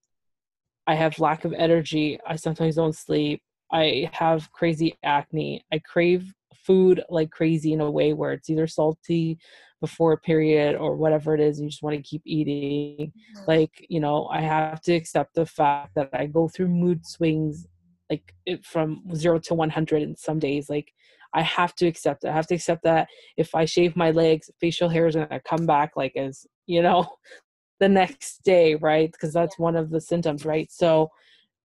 [0.87, 2.19] I have lack of energy.
[2.27, 3.43] I sometimes don't sleep.
[3.73, 5.65] I have crazy acne.
[5.73, 6.33] I crave
[6.65, 9.39] food like crazy in a way where it's either salty
[9.81, 13.45] before a period or whatever it is you just want to keep eating mm-hmm.
[13.47, 17.67] like you know i have to accept the fact that i go through mood swings
[18.11, 20.93] like it, from zero to 100 in some days like
[21.35, 22.29] i have to accept it.
[22.29, 25.41] I have to accept that if i shave my legs facial hair is going to
[25.41, 27.07] come back like as you know
[27.81, 29.11] the next day right?
[29.11, 30.71] Because that's one of the symptoms right?
[30.71, 31.11] So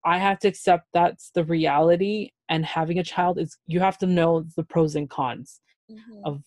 [0.06, 4.06] i have to accept that's the reality and having a child is you have to
[4.06, 6.21] know the pros and cons mm-hmm.
[6.23, 6.43] of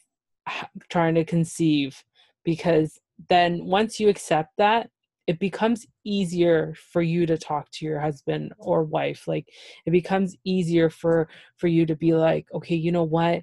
[0.88, 2.02] trying to conceive
[2.44, 4.88] because then once you accept that
[5.28, 9.46] it becomes easier for you to talk to your husband or wife like
[9.84, 13.42] it becomes easier for for you to be like okay you know what?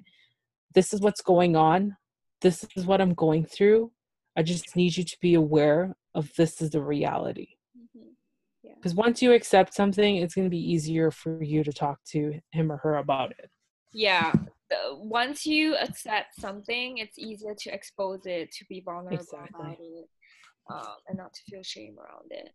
[0.74, 1.96] This is what's going on.
[2.42, 3.92] This is what i'm going through.
[4.36, 7.50] I just need you to be aware of this is the reality.
[8.64, 8.98] Because mm-hmm.
[8.98, 9.04] yeah.
[9.04, 12.72] once you accept something it's going to be easier for you to talk to him
[12.72, 13.48] or her about it.
[13.92, 14.32] Yeah.
[14.98, 19.48] Once you accept something it's easier to expose it to be vulnerable exactly.
[19.54, 20.08] about it
[20.70, 22.50] um, and not to feel shame around it.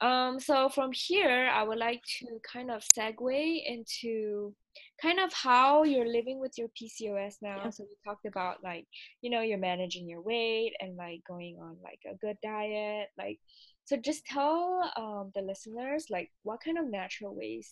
[0.00, 4.54] Um, so from here, I would like to kind of segue into
[5.00, 7.62] kind of how you're living with your PCOS now.
[7.64, 7.70] Yeah.
[7.70, 8.86] So we talked about like,
[9.22, 13.08] you know, you're managing your weight and like going on like a good diet.
[13.16, 13.38] Like,
[13.84, 17.70] so just tell um, the listeners like what kind of natural ways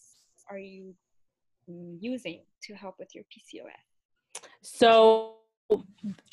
[0.50, 0.94] are you
[1.68, 4.48] mm, using to help with your PCOS?
[4.62, 5.34] So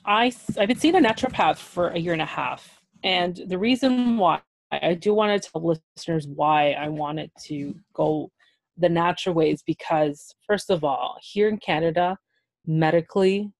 [0.05, 4.17] I I've been seeing a naturopath for a year and a half and the reason
[4.17, 8.31] why I do want to tell listeners why I wanted to go
[8.77, 12.17] the natural way is because, first of all, here in Canada,
[12.65, 13.51] medically,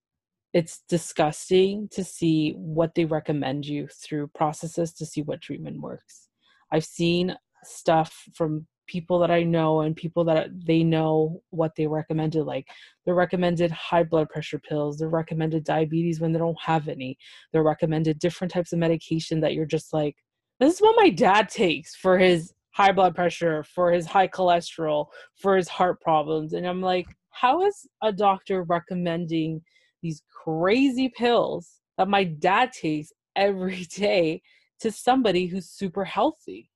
[0.54, 6.28] it's disgusting to see what they recommend you through processes to see what treatment works.
[6.72, 11.88] I've seen stuff from people that I know and people that they know what they
[11.88, 12.44] recommended.
[12.44, 12.68] Like
[13.06, 17.18] they're recommended high blood pressure pills, they're recommended diabetes when they don't have any,
[17.54, 20.18] they're recommended different types of medication that you're just like,
[20.60, 25.06] this is what my dad takes for his high blood pressure, for his high cholesterol,
[25.36, 26.52] for his heart problems.
[26.52, 29.62] And I'm like, how is a doctor recommending
[30.04, 34.42] these crazy pills that my dad takes every day
[34.82, 36.70] to somebody who's super healthy?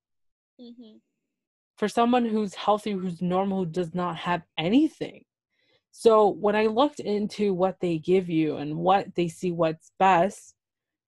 [0.61, 0.95] Mm-hmm
[1.77, 5.23] for someone who's healthy, who's normal, who does not have anything.
[5.91, 10.55] So when I looked into what they give you and what they see what's best,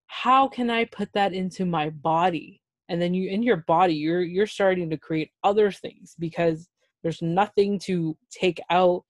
[0.08, 2.62] how can I put that into my body?
[2.89, 6.69] And then you in your body, you're you're starting to create other things because
[7.03, 9.03] there's nothing to take out.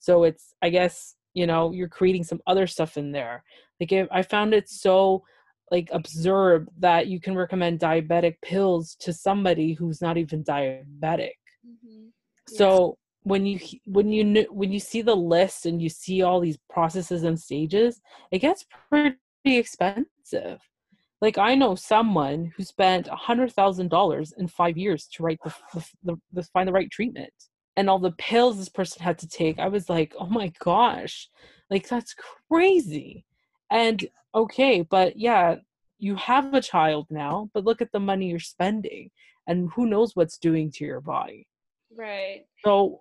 [0.00, 3.44] So it's I guess you know you're creating some other stuff in there
[3.78, 5.22] like i found it so
[5.70, 11.34] like absurd that you can recommend diabetic pills to somebody who's not even diabetic.
[11.66, 12.06] Mm-hmm.
[12.48, 12.58] yes.
[12.58, 16.58] so when you when you when you see the list and you see all these
[16.70, 20.58] processes and stages it gets pretty expensive.
[21.20, 25.40] Like i know someone who spent a hundred thousand dollars in five years to write
[25.44, 27.32] the, the, the, the find the right treatment.
[27.76, 31.28] And all the pills this person had to take i was like oh my gosh.
[31.68, 32.14] Like that's
[32.48, 33.24] crazy
[33.70, 35.56] and okay but yeah
[35.98, 39.10] you have a child now but look at the money you're spending
[39.46, 41.46] and who knows what's doing to your body
[41.96, 43.00] right so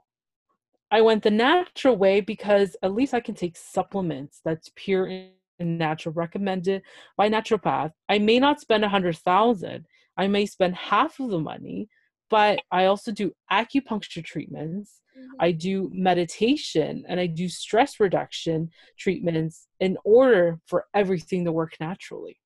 [0.92, 5.78] i went the natural way because at least i can take supplements that's pure and
[5.78, 6.82] natural recommended
[7.18, 9.86] by naturopath i may not spend a hundred thousand
[10.18, 11.88] i may spend half of the money
[12.30, 15.02] but I also do acupuncture treatments.
[15.20, 15.36] Mm-hmm.
[15.40, 21.74] I do meditation and I do stress reduction treatments in order for everything to work
[21.80, 22.40] naturally.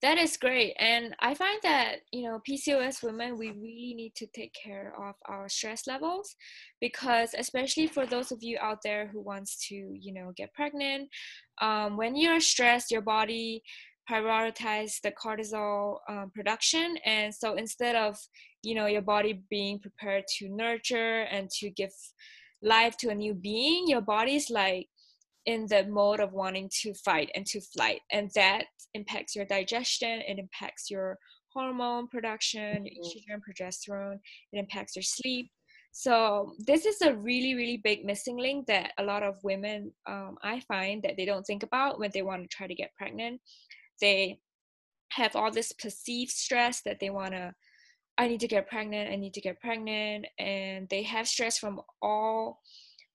[0.00, 0.76] That is great.
[0.78, 5.16] And I find that, you know, PCOS women, we really need to take care of
[5.26, 6.36] our stress levels
[6.80, 11.08] because, especially for those of you out there who wants to, you know, get pregnant,
[11.60, 13.60] um, when you're stressed, your body
[14.08, 18.16] prioritize the cortisol um, production and so instead of
[18.62, 21.92] you know your body being prepared to nurture and to give
[22.62, 24.88] life to a new being your body's like
[25.46, 30.20] in the mode of wanting to fight and to flight and that impacts your digestion
[30.26, 31.16] it impacts your
[31.54, 33.00] hormone production mm-hmm.
[33.00, 34.18] estrogen progesterone
[34.52, 35.50] it impacts your sleep
[35.92, 40.36] so this is a really really big missing link that a lot of women um,
[40.42, 43.40] i find that they don't think about when they want to try to get pregnant
[44.00, 44.38] they
[45.12, 47.52] have all this perceived stress that they want to
[48.18, 51.80] i need to get pregnant i need to get pregnant and they have stress from
[52.02, 52.60] all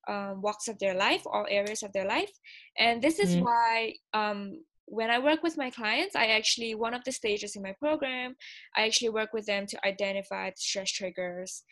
[0.07, 2.31] um, walks of their life all areas of their life
[2.77, 3.45] and this is mm-hmm.
[3.45, 7.61] why um, when i work with my clients i actually one of the stages in
[7.61, 8.35] my program
[8.75, 11.63] i actually work with them to identify the stress triggers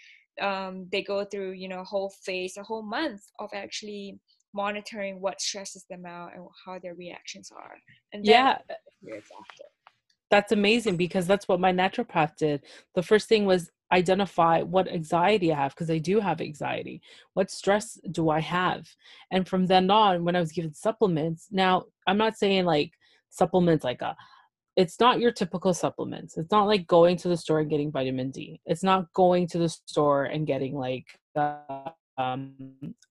[0.41, 4.17] um, they go through you know a whole phase a whole month of actually
[4.53, 7.75] monitoring what stresses them out and how their reactions are.
[8.13, 8.57] And yeah,
[10.31, 12.63] that's amazing because that's what my naturopath did.
[12.95, 17.01] The first thing was identify what anxiety I have because I do have anxiety.
[17.33, 18.87] What stress do I have?
[19.29, 22.93] And from then on, when I was given supplements, now I'm not saying like
[23.29, 24.15] supplements like a
[24.77, 26.37] it's not your typical supplements.
[26.37, 28.61] It's not like going to the store and getting vitamin D.
[28.65, 32.53] It's not going to the store and getting like uh, um,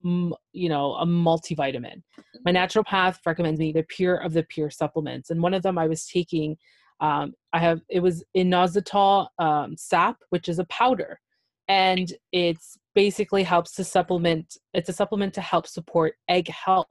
[0.03, 2.03] you know, a multivitamin.
[2.45, 5.87] My naturopath recommends me the pure of the pure supplements, and one of them I
[5.87, 6.57] was taking.
[7.01, 11.21] Um, I have it was inositol um, sap, which is a powder,
[11.69, 14.57] and it's basically helps to supplement.
[14.75, 16.87] It's a supplement to help support egg health.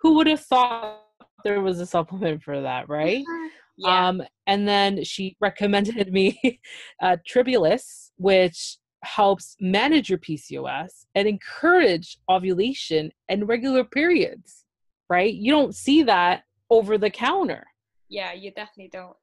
[0.00, 1.02] Who would have thought
[1.44, 3.24] there was a supplement for that, right?
[3.80, 4.08] Yeah.
[4.08, 6.60] Um, and then she recommended me
[7.02, 14.66] uh, Tribulus, which helps manage your PCOS and encourage ovulation and regular periods,
[15.08, 15.32] right?
[15.32, 17.66] You don't see that over the counter.
[18.10, 19.16] Yeah, you definitely don't.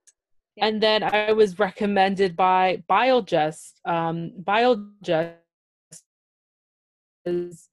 [0.55, 0.65] Yeah.
[0.65, 3.73] And then I was recommended by Biogest.
[3.85, 5.35] Um, Biogest
[7.25, 7.69] is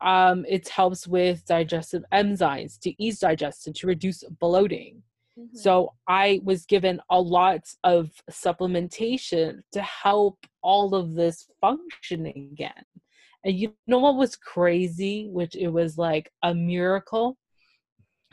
[0.00, 5.02] um, it helps with digestive enzymes to ease digestion to reduce bloating.
[5.38, 5.56] Mm-hmm.
[5.56, 12.84] So I was given a lot of supplementation to help all of this function again.
[13.44, 17.36] And you know what was crazy, which it was like a miracle.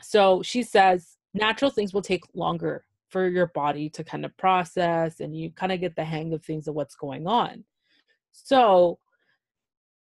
[0.02, 5.20] So she says natural things will take longer for your body to kind of process
[5.20, 7.64] and you kind of get the hang of things of what's going on.
[8.32, 8.98] So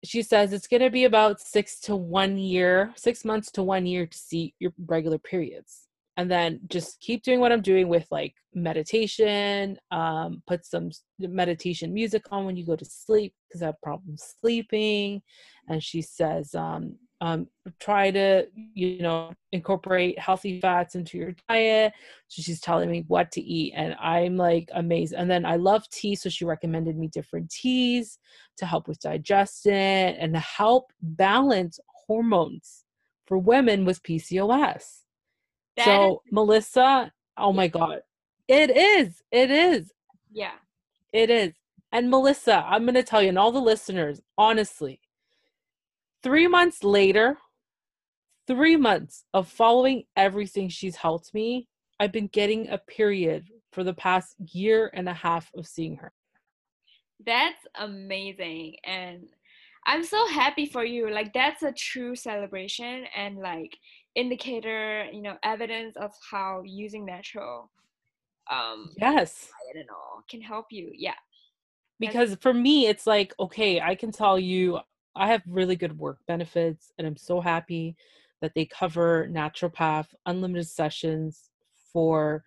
[0.04, 3.86] she says it's going to be about six to one year, six months to one
[3.86, 8.06] year to see your regular periods and then just keep doing what i'm doing with
[8.12, 13.68] like meditation um, put some meditation music on when you go to sleep because i
[13.68, 15.22] have problems sleeping
[15.70, 17.48] and she says um, um,
[17.80, 21.94] try to you know incorporate healthy fats into your diet
[22.28, 25.90] so she's telling me what to eat and i'm like amazed and then i love
[25.90, 28.20] tea so she recommended me different teas
[28.56, 32.84] to help with digestion and to help balance hormones
[33.26, 35.02] for women with pcos
[35.78, 38.02] that so is- Melissa, oh my god.
[38.48, 39.22] It is.
[39.32, 39.92] It is.
[40.32, 40.56] Yeah.
[41.14, 41.54] It is.
[41.92, 45.00] And Melissa, I'm going to tell you and all the listeners, honestly,
[46.24, 47.38] 3 months later,
[48.48, 51.68] 3 months of following everything she's helped me,
[52.00, 56.14] I've been getting a period for the past year and a half of seeing her.
[57.26, 59.28] That's amazing and
[59.86, 61.10] I'm so happy for you.
[61.10, 63.78] Like that's a true celebration and like
[64.16, 67.72] indicator, you know, evidence of how using natural
[68.50, 70.92] um yes I don't know can help you.
[70.94, 71.16] Yeah.
[72.00, 74.80] Because for me it's like okay, I can tell you
[75.18, 77.96] I have really good work benefits and I'm so happy
[78.42, 81.50] that they cover naturopath unlimited sessions
[81.92, 82.44] for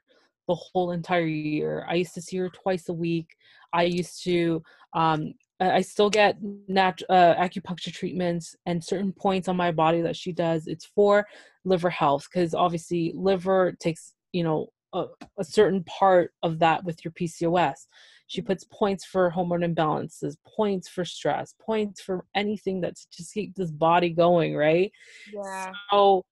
[0.49, 1.87] the whole entire year.
[1.89, 3.29] I used to see her twice a week.
[3.73, 4.63] I used to
[4.95, 10.17] um, I still get nat- uh, acupuncture treatments and certain points on my body that
[10.17, 10.67] she does.
[10.67, 11.27] It's for
[11.65, 15.05] liver health because obviously liver takes you know a,
[15.39, 17.87] a, certain part of that with your PCOS.
[18.31, 23.57] She puts points for hormone imbalances, points for stress, points for anything that's just keep
[23.57, 24.93] this body going, right?
[25.35, 25.73] Yeah.
[25.91, 26.23] So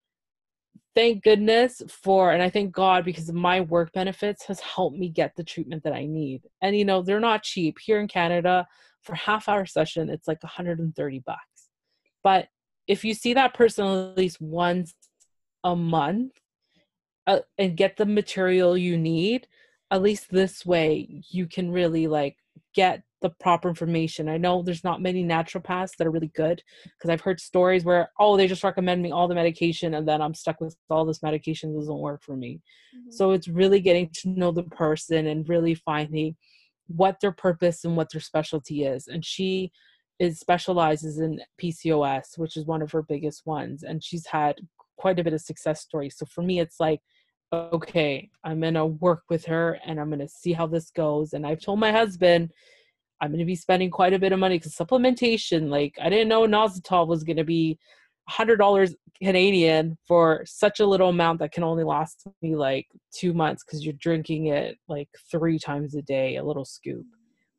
[0.95, 5.33] thank goodness for and i thank god because my work benefits has helped me get
[5.37, 8.67] the treatment that i need and you know they're not cheap here in canada
[9.03, 11.69] for half hour session it's like 130 bucks
[12.25, 12.49] but
[12.89, 14.95] if you see that person at least once
[15.63, 16.33] a month
[17.29, 19.47] uh, and get the material you need
[19.91, 22.37] at least this way you can really like
[22.75, 24.29] get the proper information.
[24.29, 28.11] I know there's not many naturopaths that are really good because I've heard stories where
[28.19, 31.23] oh they just recommend me all the medication and then I'm stuck with all this
[31.23, 32.61] medication that doesn't work for me.
[32.97, 33.11] Mm-hmm.
[33.11, 36.37] So it's really getting to know the person and really finding
[36.87, 39.09] what their purpose and what their specialty is.
[39.09, 39.73] And she
[40.19, 44.57] is specializes in PCOS, which is one of her biggest ones, and she's had
[44.97, 46.17] quite a bit of success stories.
[46.17, 47.01] So for me, it's like
[47.53, 51.33] okay, I'm gonna work with her and I'm gonna see how this goes.
[51.33, 52.51] And I've told my husband
[53.21, 56.29] I'm going to be spending quite a bit of money because supplementation, like I didn't
[56.29, 57.79] know Inositol was going to be
[58.31, 63.65] $100 Canadian for such a little amount that can only last me like two months
[63.65, 67.07] because you're drinking it like three times a day, a little scoop.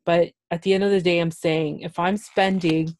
[0.06, 2.96] But at the end of the day, I'm saying if I'm spending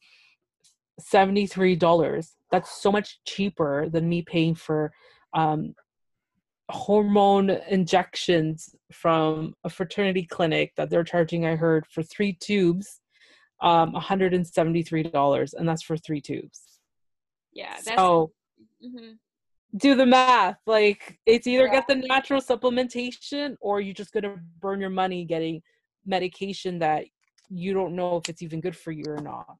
[1.01, 4.91] $73, that's so much cheaper than me paying for
[5.33, 5.73] um,
[6.71, 12.99] hormone injections from a fertility clinic that they're charging i heard for three tubes
[13.61, 16.79] um $173 and that's for three tubes
[17.53, 18.31] yeah so
[18.83, 19.13] mm-hmm.
[19.77, 21.71] do the math like it's either yeah.
[21.73, 25.61] get the natural supplementation or you're just gonna burn your money getting
[26.05, 27.05] medication that
[27.49, 29.57] you don't know if it's even good for you or not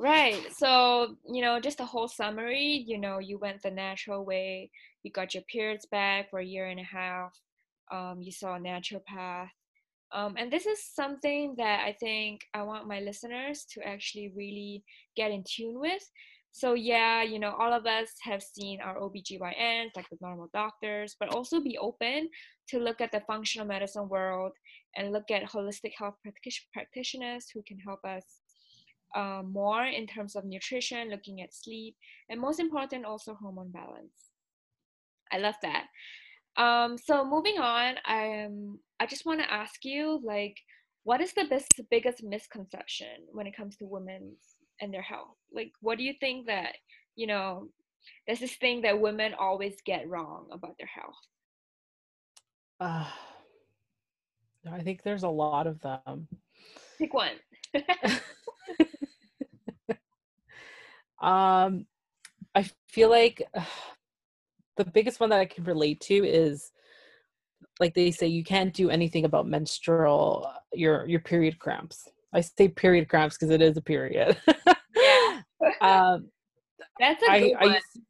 [0.00, 0.50] Right.
[0.56, 4.70] So, you know, just a whole summary, you know, you went the natural way,
[5.02, 7.32] you got your periods back for a year and a half,
[7.90, 9.48] um, you saw a naturopath.
[10.12, 14.82] Um, and this is something that I think I want my listeners to actually really
[15.16, 16.02] get in tune with.
[16.52, 21.14] So, yeah, you know, all of us have seen our OBGYNs, like the normal doctors,
[21.20, 22.28] but also be open
[22.70, 24.52] to look at the functional medicine world
[24.96, 26.16] and look at holistic health
[26.72, 28.24] practitioners who can help us
[29.14, 31.96] uh, more in terms of nutrition, looking at sleep,
[32.28, 34.29] and most important, also hormone balance.
[35.32, 35.86] I love that.
[36.56, 40.56] Um, so moving on, I um, I just want to ask you, like,
[41.04, 44.36] what is the best, biggest misconception when it comes to women
[44.80, 45.36] and their health?
[45.52, 46.74] Like, what do you think that
[47.16, 47.68] you know?
[48.26, 51.14] There's this thing that women always get wrong about their health.
[52.80, 53.04] Uh,
[54.70, 56.28] I think there's a lot of them.
[56.98, 57.32] Pick one.
[61.20, 61.86] um,
[62.54, 63.42] I feel like
[64.84, 66.72] the biggest one that I can relate to is
[67.78, 72.08] like they say you can't do anything about menstrual your your period cramps.
[72.32, 74.36] I say period cramps because it is a period.
[74.96, 75.40] yeah.
[75.80, 76.28] um,
[76.98, 77.56] That's a good I, one.
[77.58, 78.00] I used,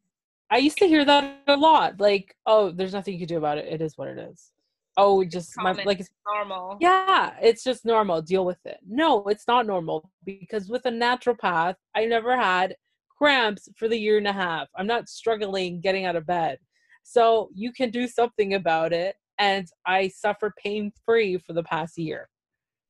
[0.51, 1.99] I used to hear that a lot.
[1.99, 3.65] Like, oh, there's nothing you can do about it.
[3.65, 4.51] It is what it is
[4.97, 9.47] oh just my, like it's normal yeah it's just normal deal with it no it's
[9.47, 12.75] not normal because with a naturopath i never had
[13.21, 14.67] cramps for the year and a half.
[14.75, 16.57] I'm not struggling getting out of bed.
[17.03, 21.97] So you can do something about it and i suffer pain free for the past
[21.97, 22.29] year.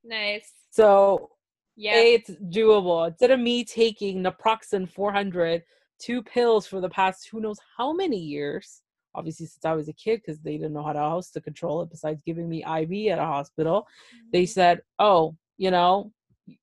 [0.03, 0.51] Nice.
[0.71, 1.29] So
[1.75, 1.95] yeah.
[1.95, 3.07] it's doable.
[3.07, 5.63] Instead of me taking naproxen 400
[5.99, 8.81] two pills for the past who knows how many years
[9.13, 11.81] obviously since I was a kid because they didn't know how to else to control
[11.81, 13.81] it besides giving me IV at a hospital.
[13.81, 14.29] Mm-hmm.
[14.31, 16.11] They said, "Oh, you know,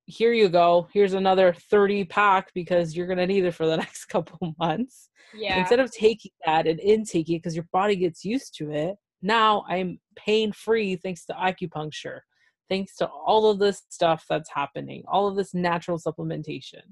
[0.07, 0.89] here you go.
[0.93, 5.11] Here's another 30 pack because you're going to need it for the next couple months."
[5.35, 5.61] Yeah.
[5.61, 9.65] Instead of taking that and intaking it because your body gets used to it, now
[9.69, 12.21] I'm pain free thanks to acupuncture.
[12.69, 16.83] Thanks to all of this stuff that's happening, all of this natural supplementation.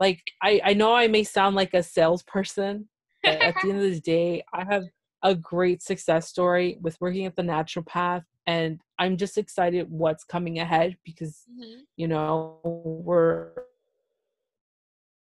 [0.00, 2.88] Like I, I know I may sound like a salesperson,
[3.22, 4.84] but at the end of the day, I have
[5.22, 10.58] a great success story with working at the naturopath and I'm just excited what's coming
[10.58, 11.80] ahead because mm-hmm.
[11.96, 13.52] you know we're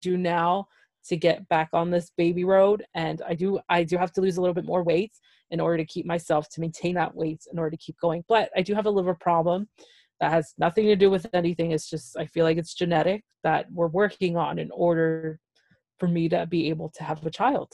[0.02, 0.68] due now
[1.06, 4.38] to get back on this baby road and i do i do have to lose
[4.38, 5.12] a little bit more weight
[5.52, 8.50] in order to keep myself to maintain that weight in order to keep going but
[8.56, 9.68] i do have a liver problem
[10.24, 11.72] that has nothing to do with anything.
[11.72, 15.40] It's just i feel like it's genetic that we're working on in order
[16.00, 17.74] for me to be able to have a child.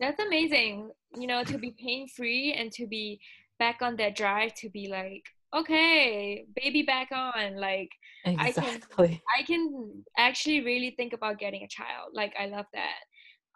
[0.00, 0.90] That's amazing.
[1.14, 3.20] You know to be pain free and to be
[3.58, 5.22] back on that drive to be like
[5.54, 7.90] okay baby back on like
[8.24, 9.22] exactly.
[9.36, 12.10] I can I can actually really think about getting a child.
[12.12, 13.00] Like I love that.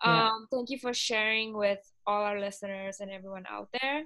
[0.05, 0.29] Yeah.
[0.29, 4.05] Um, thank you for sharing with all our listeners and everyone out there.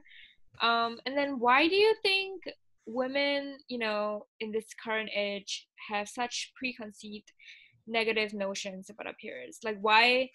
[0.61, 2.43] Um, and then why do you think
[2.87, 7.31] women, you know, in this current age have such preconceived
[7.87, 9.59] negative notions about our periods?
[9.63, 10.31] Like why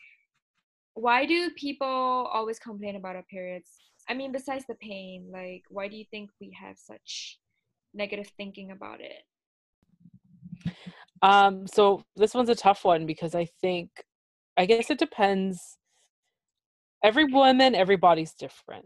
[0.93, 1.87] why do people
[2.33, 3.69] always complain about our periods?
[4.09, 7.39] I mean, besides the pain, like why do you think we have such
[7.93, 9.23] negative thinking about it?
[11.21, 13.89] Um, so this one's a tough one because I think,
[14.55, 15.77] I guess it depends.
[17.03, 18.85] Every woman, everybody's different,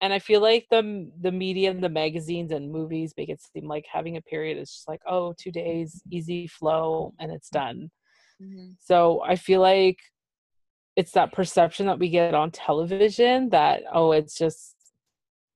[0.00, 3.68] and I feel like the the media and the magazines and movies make it seem
[3.68, 7.90] like having a period is just like oh two days easy flow and it's done.
[8.42, 8.72] Mm-hmm.
[8.80, 9.98] So I feel like
[10.96, 14.74] it's that perception that we get on television that oh it's just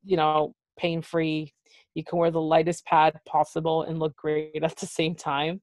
[0.05, 1.53] you know pain free
[1.99, 5.61] you can wear the lightest pad possible and look great at the same time.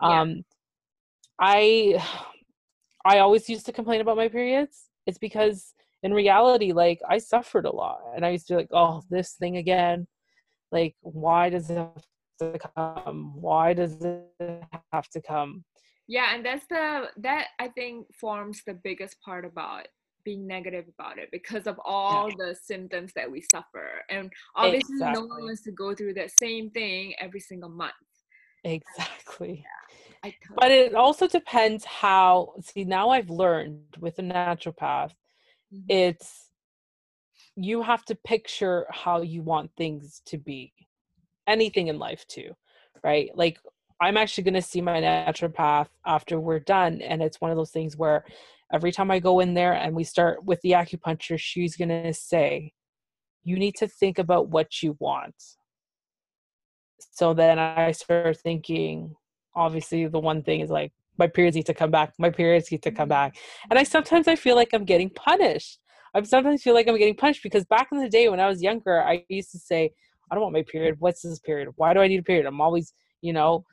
[0.00, 0.20] Yeah.
[0.20, 0.42] Um,
[1.40, 2.02] I
[3.04, 4.88] I always used to complain about my periods.
[5.06, 8.68] It's because in reality, like I suffered a lot, and I used to be like,
[8.72, 10.06] oh, this thing again.
[10.70, 12.04] Like, why does it have
[12.40, 13.32] to come?
[13.34, 14.24] Why does it
[14.92, 15.64] have to come?
[16.12, 19.88] Yeah, and that's the that I think forms the biggest part about
[20.26, 22.34] being negative about it because of all yeah.
[22.38, 25.20] the symptoms that we suffer and obviously exactly.
[25.20, 27.92] no one wants to go through that same thing every single month
[28.62, 29.64] exactly
[30.22, 35.10] yeah, totally but it also depends how see now i've learned with a naturopath
[35.74, 35.80] mm-hmm.
[35.88, 36.50] it's
[37.56, 40.72] you have to picture how you want things to be
[41.48, 42.54] anything in life too
[43.02, 43.58] right like
[44.02, 47.70] i'm actually going to see my naturopath after we're done and it's one of those
[47.70, 48.24] things where
[48.72, 52.12] every time I go in there and we start with the acupuncture, she's going to
[52.14, 52.72] say,
[53.44, 55.34] You need to think about what you want.
[57.12, 59.14] So then I start thinking,
[59.54, 62.14] obviously, the one thing is like, my periods need to come back.
[62.18, 63.10] My periods need to come mm-hmm.
[63.10, 63.36] back.
[63.70, 65.78] And I sometimes I feel like I'm getting punished.
[66.14, 68.62] I sometimes feel like I'm getting punished because back in the day when I was
[68.62, 69.92] younger, I used to say,
[70.30, 70.96] I don't want my period.
[70.98, 71.68] What's this period?
[71.76, 72.46] Why do I need a period?
[72.46, 73.64] I'm always, you know,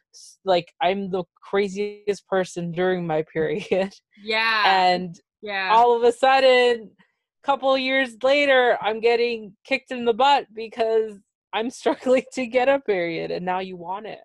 [0.45, 3.93] like I'm the craziest person during my period.
[4.21, 4.63] Yeah.
[4.65, 5.69] And yeah.
[5.71, 11.13] All of a sudden, a couple years later, I'm getting kicked in the butt because
[11.53, 14.19] I'm struggling to get a period and now you want it.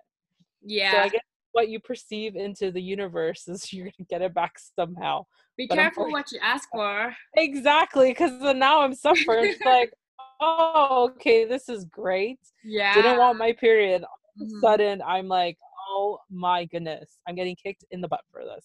[0.65, 0.91] Yeah.
[0.91, 1.21] So I guess
[1.53, 5.25] what you perceive into the universe is you're gonna get it back somehow.
[5.57, 7.15] Be but careful what you ask for.
[7.37, 9.45] Exactly, because now I'm suffering.
[9.47, 9.93] it's like,
[10.41, 12.41] oh, okay, this is great.
[12.65, 12.93] Yeah.
[12.95, 14.03] Didn't want my period.
[14.03, 14.61] All of a mm-hmm.
[14.61, 15.57] sudden, I'm like,
[15.95, 18.65] oh my goodness, I'm getting kicked in the butt for this.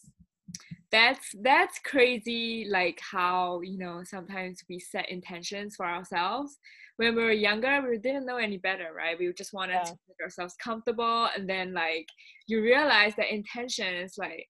[0.91, 6.57] That's that's crazy like how, you know, sometimes we set intentions for ourselves.
[6.97, 9.17] When we were younger, we didn't know any better, right?
[9.17, 9.83] We just wanted yeah.
[9.83, 12.07] to make ourselves comfortable and then like
[12.47, 14.47] you realize that intention is like,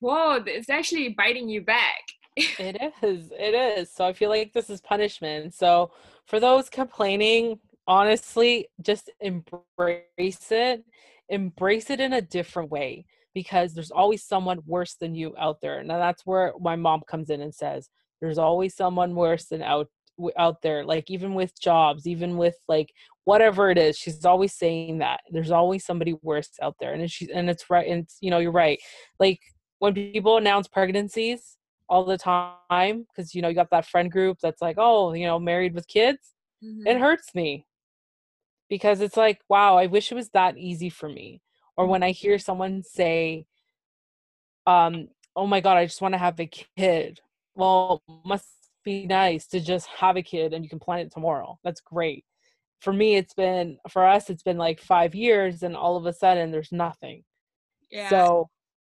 [0.00, 2.02] whoa, it's actually biting you back.
[2.36, 3.30] it is.
[3.32, 3.92] It is.
[3.92, 5.54] So I feel like this is punishment.
[5.54, 5.92] So
[6.26, 10.84] for those complaining, honestly, just embrace it
[11.28, 13.04] embrace it in a different way
[13.34, 15.82] because there's always someone worse than you out there.
[15.84, 17.88] Now that's where my mom comes in and says,
[18.20, 19.88] there's always someone worse than out
[20.36, 20.84] out there.
[20.84, 22.90] Like even with jobs even with like
[23.24, 27.28] whatever it is she's always saying that there's always somebody worse out there and she's
[27.28, 28.80] and it's right and you know you're right.
[29.20, 29.38] Like
[29.78, 31.58] when people announce pregnancies
[31.88, 35.26] all the time because you know you got that friend group that's like oh you
[35.26, 36.34] know married with kids?
[36.64, 36.88] Mm-hmm.
[36.88, 37.67] it hurts me
[38.68, 41.40] because it's like, wow, I wish it was that easy for me.
[41.76, 43.46] Or when I hear someone say,
[44.66, 47.20] um, oh my God, I just want to have a kid.
[47.54, 48.48] Well, must
[48.84, 51.58] be nice to just have a kid and you can plan it tomorrow.
[51.64, 52.24] That's great.
[52.80, 56.12] For me, it's been, for us, it's been like five years and all of a
[56.12, 57.24] sudden there's nothing.
[57.90, 58.10] Yeah.
[58.10, 58.50] So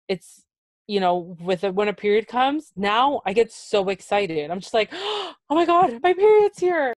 [0.09, 0.45] it's,
[0.87, 4.51] you know, with it, when a period comes, now I get so excited.
[4.51, 6.94] I'm just like, oh my God, my period's here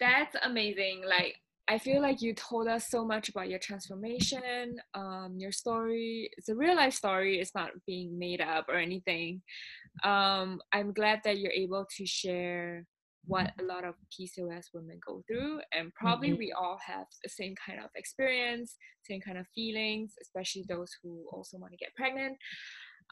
[0.00, 1.02] that's amazing.
[1.06, 1.36] Like
[1.66, 6.28] I feel like you told us so much about your transformation, um, your story.
[6.36, 7.40] It's a real life story.
[7.40, 9.40] It's not being made up or anything.
[10.02, 12.86] Um, I'm glad that you're able to share
[13.26, 15.60] what a lot of PCOS women go through.
[15.72, 16.38] And probably mm-hmm.
[16.38, 21.24] we all have the same kind of experience, same kind of feelings, especially those who
[21.32, 22.36] also want to get pregnant.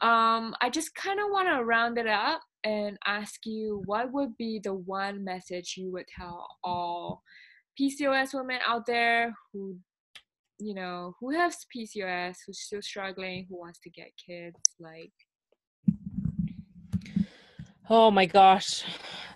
[0.01, 4.35] Um, I just kind of want to round it up and ask you what would
[4.37, 7.21] be the one message you would tell all
[7.79, 9.77] PCOS women out there who,
[10.59, 15.11] you know, who has PCOS, who's still struggling, who wants to get kids, like.
[17.89, 18.83] Oh my gosh.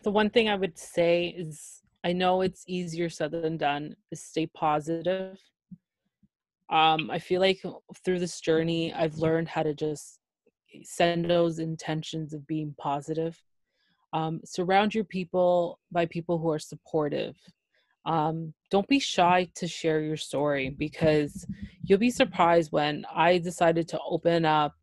[0.03, 4.23] The one thing I would say is I know it's easier said than done is
[4.23, 5.37] stay positive.
[6.69, 7.61] Um, I feel like
[8.03, 10.16] through this journey, I've learned how to just
[10.85, 13.41] send those intentions of being positive.
[14.13, 17.35] Um, surround your people by people who are supportive.
[18.05, 21.45] Um, don't be shy to share your story because
[21.83, 24.73] you'll be surprised when I decided to open up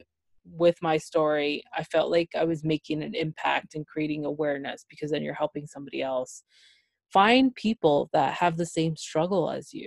[0.45, 1.63] with my story.
[1.77, 5.67] I felt like I was making an impact and creating awareness because then you're helping
[5.67, 6.43] somebody else.
[7.13, 9.87] Find people that have the same struggle as you.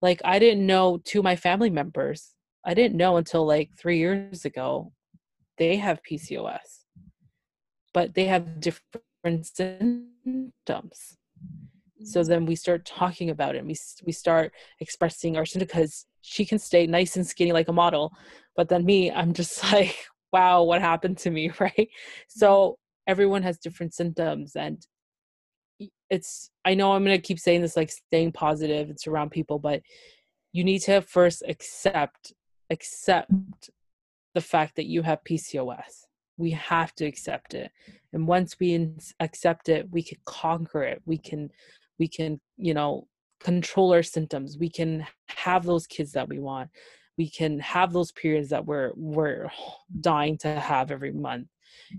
[0.00, 3.98] Like, I didn't know two of my family members, I didn't know until like three
[3.98, 4.92] years ago
[5.58, 6.84] they have PCOS,
[7.94, 11.16] but they have different symptoms.
[12.04, 12.28] So mm-hmm.
[12.28, 13.58] then we start talking about it.
[13.58, 17.68] And we we start expressing our symptoms because she can stay nice and skinny like
[17.68, 18.12] a model,
[18.56, 19.96] but then me, I'm just like,
[20.32, 21.88] wow, what happened to me, right?
[22.28, 23.10] So mm-hmm.
[23.10, 24.84] everyone has different symptoms, and
[26.10, 26.50] it's.
[26.64, 29.82] I know I'm gonna keep saying this, like staying positive and surround people, but
[30.52, 32.32] you need to first accept
[32.70, 33.30] accept
[34.36, 36.04] the fact that you have PCOS.
[36.36, 37.70] We have to accept it.
[38.12, 41.00] And once we accept it, we can conquer it.
[41.06, 41.50] We can
[41.98, 43.08] we can, you know,
[43.40, 44.58] control our symptoms.
[44.58, 46.68] We can have those kids that we want.
[47.16, 49.48] We can have those periods that we're we're
[50.02, 51.48] dying to have every month.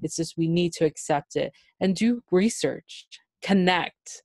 [0.03, 3.07] It's just we need to accept it and do research,
[3.41, 4.21] connect,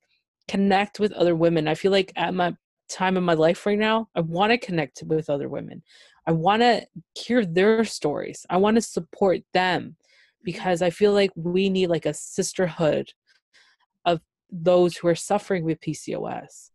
[0.49, 1.67] connect with other women.
[1.67, 2.55] I feel like at my
[2.91, 5.83] time in my life right now, I want to connect with other women.
[6.27, 8.47] I want to hear their stories.
[8.49, 9.97] I want to support them
[10.43, 13.13] because I feel like we need like a sisterhood
[14.05, 14.21] of
[14.51, 16.71] those who are suffering with PCOS.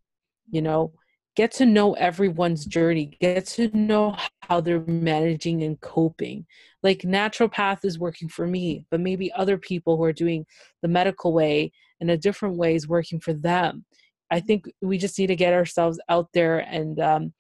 [0.50, 0.93] You know,
[1.36, 6.45] get to know everyone's journey, get to know how they're managing and coping.
[6.84, 10.45] Like naturopath is working for me, but maybe other people who are doing
[10.82, 13.86] the medical way in a different way is working for them.
[14.32, 17.34] I think we just need to get ourselves out there and um,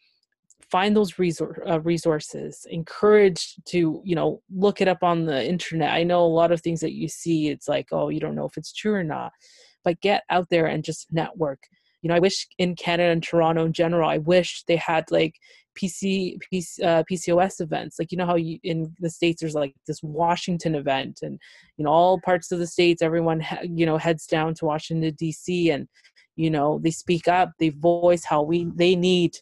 [0.69, 5.93] find those resource, uh, resources encourage to you know look it up on the internet
[5.93, 8.45] i know a lot of things that you see it's like oh you don't know
[8.45, 9.31] if it's true or not
[9.83, 11.59] but get out there and just network
[12.01, 15.35] you know i wish in canada and toronto in general i wish they had like
[15.77, 17.99] PC, PC uh, PCOS events.
[17.99, 21.39] Like you know how you, in the states there's like this Washington event, and
[21.77, 25.13] you know all parts of the states, everyone ha- you know heads down to Washington
[25.13, 25.69] D.C.
[25.69, 25.87] and
[26.35, 29.37] you know they speak up, they voice how we they need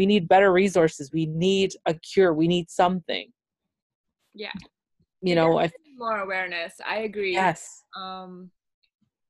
[0.00, 1.12] we need better resources.
[1.12, 2.32] We need a cure.
[2.32, 3.30] We need something.
[4.34, 4.56] Yeah.
[5.20, 6.72] You know I, more awareness.
[6.86, 7.34] I agree.
[7.34, 7.84] Yes.
[7.94, 8.50] Um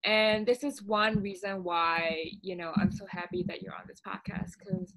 [0.05, 4.01] and this is one reason why you know i'm so happy that you're on this
[4.01, 4.95] podcast because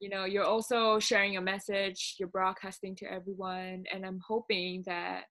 [0.00, 5.24] you know you're also sharing your message you're broadcasting to everyone and i'm hoping that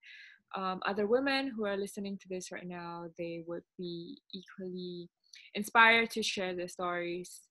[0.56, 5.10] um, other women who are listening to this right now they would be equally
[5.56, 7.48] inspired to share their stories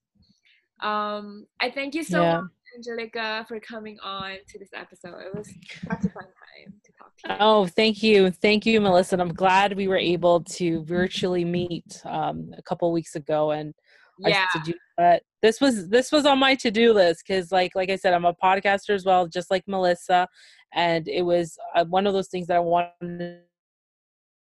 [0.81, 2.41] um, I thank you so yeah.
[2.41, 5.19] much, Angelica, for coming on to this episode.
[5.19, 7.35] It was such a fun time to talk to you.
[7.39, 8.31] Oh, thank you.
[8.31, 9.15] Thank you, Melissa.
[9.15, 13.73] And I'm glad we were able to virtually meet um, a couple weeks ago and
[14.19, 14.45] yeah.
[14.65, 18.13] Do, but this was this was on my to-do list because like like I said,
[18.13, 20.27] I'm a podcaster as well, just like Melissa.
[20.73, 23.39] And it was uh, one of those things that I wanted to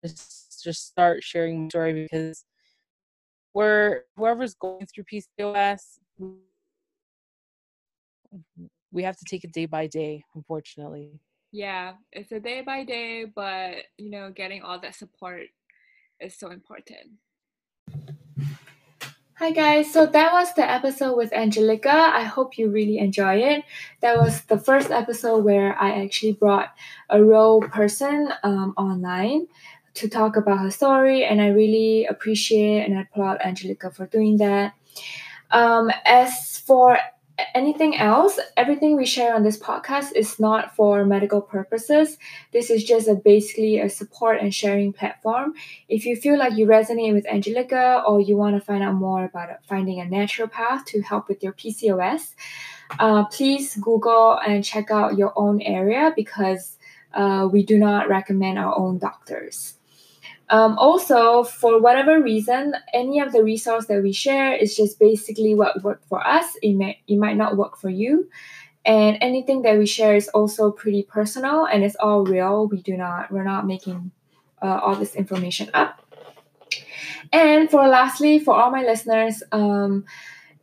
[0.02, 2.44] just start sharing my story because
[3.54, 5.98] we're whoever's going through PCOS,
[8.92, 11.20] we have to take it day by day, unfortunately.
[11.52, 15.46] Yeah, it's a day by day, but you know, getting all that support
[16.20, 17.18] is so important.
[19.40, 21.88] Hi guys, so that was the episode with Angelica.
[21.90, 23.64] I hope you really enjoy it.
[24.00, 26.74] That was the first episode where I actually brought
[27.08, 29.46] a real person um, online
[29.94, 34.74] to talk about her story, and I really appreciate and applaud Angelica for doing that.
[35.50, 36.98] Um, as for
[37.54, 42.18] anything else, everything we share on this podcast is not for medical purposes.
[42.52, 45.54] This is just a basically a support and sharing platform.
[45.88, 49.24] If you feel like you resonate with Angelica or you want to find out more
[49.24, 52.34] about finding a naturopath to help with your PCOS,
[52.98, 56.76] uh, please Google and check out your own area because
[57.14, 59.74] uh, we do not recommend our own doctors.
[60.50, 65.54] Um, also, for whatever reason, any of the resource that we share is just basically
[65.54, 66.44] what worked for us.
[66.60, 68.28] It may it might not work for you.
[68.84, 72.66] And anything that we share is also pretty personal and it's all real.
[72.66, 74.10] We do not we're not making
[74.60, 76.02] uh, all this information up.
[77.32, 80.04] And for lastly, for all my listeners, um,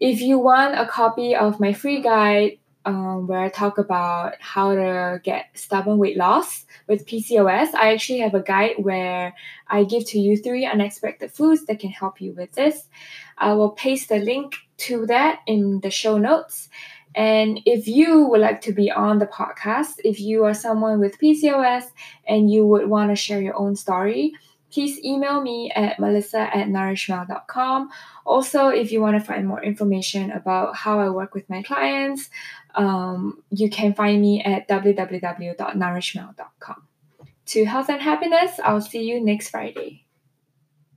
[0.02, 4.74] if you want a copy of my free guide um, where I talk about how
[4.74, 9.36] to get stubborn weight loss with PCOS, I actually have a guide where
[9.68, 12.88] I give to you three unexpected foods that can help you with this.
[13.38, 16.70] I will paste the link to that in the show notes.
[17.14, 21.20] And if you would like to be on the podcast, if you are someone with
[21.20, 21.86] PCOS
[22.26, 24.32] and you would want to share your own story,
[24.72, 27.90] please email me at melissa at nourishmel.com.
[28.26, 32.30] Also, if you want to find more information about how I work with my clients,
[32.78, 36.84] um, you can find me at www.nourishmel.com.
[37.48, 40.07] To health and happiness, I'll see you next Friday.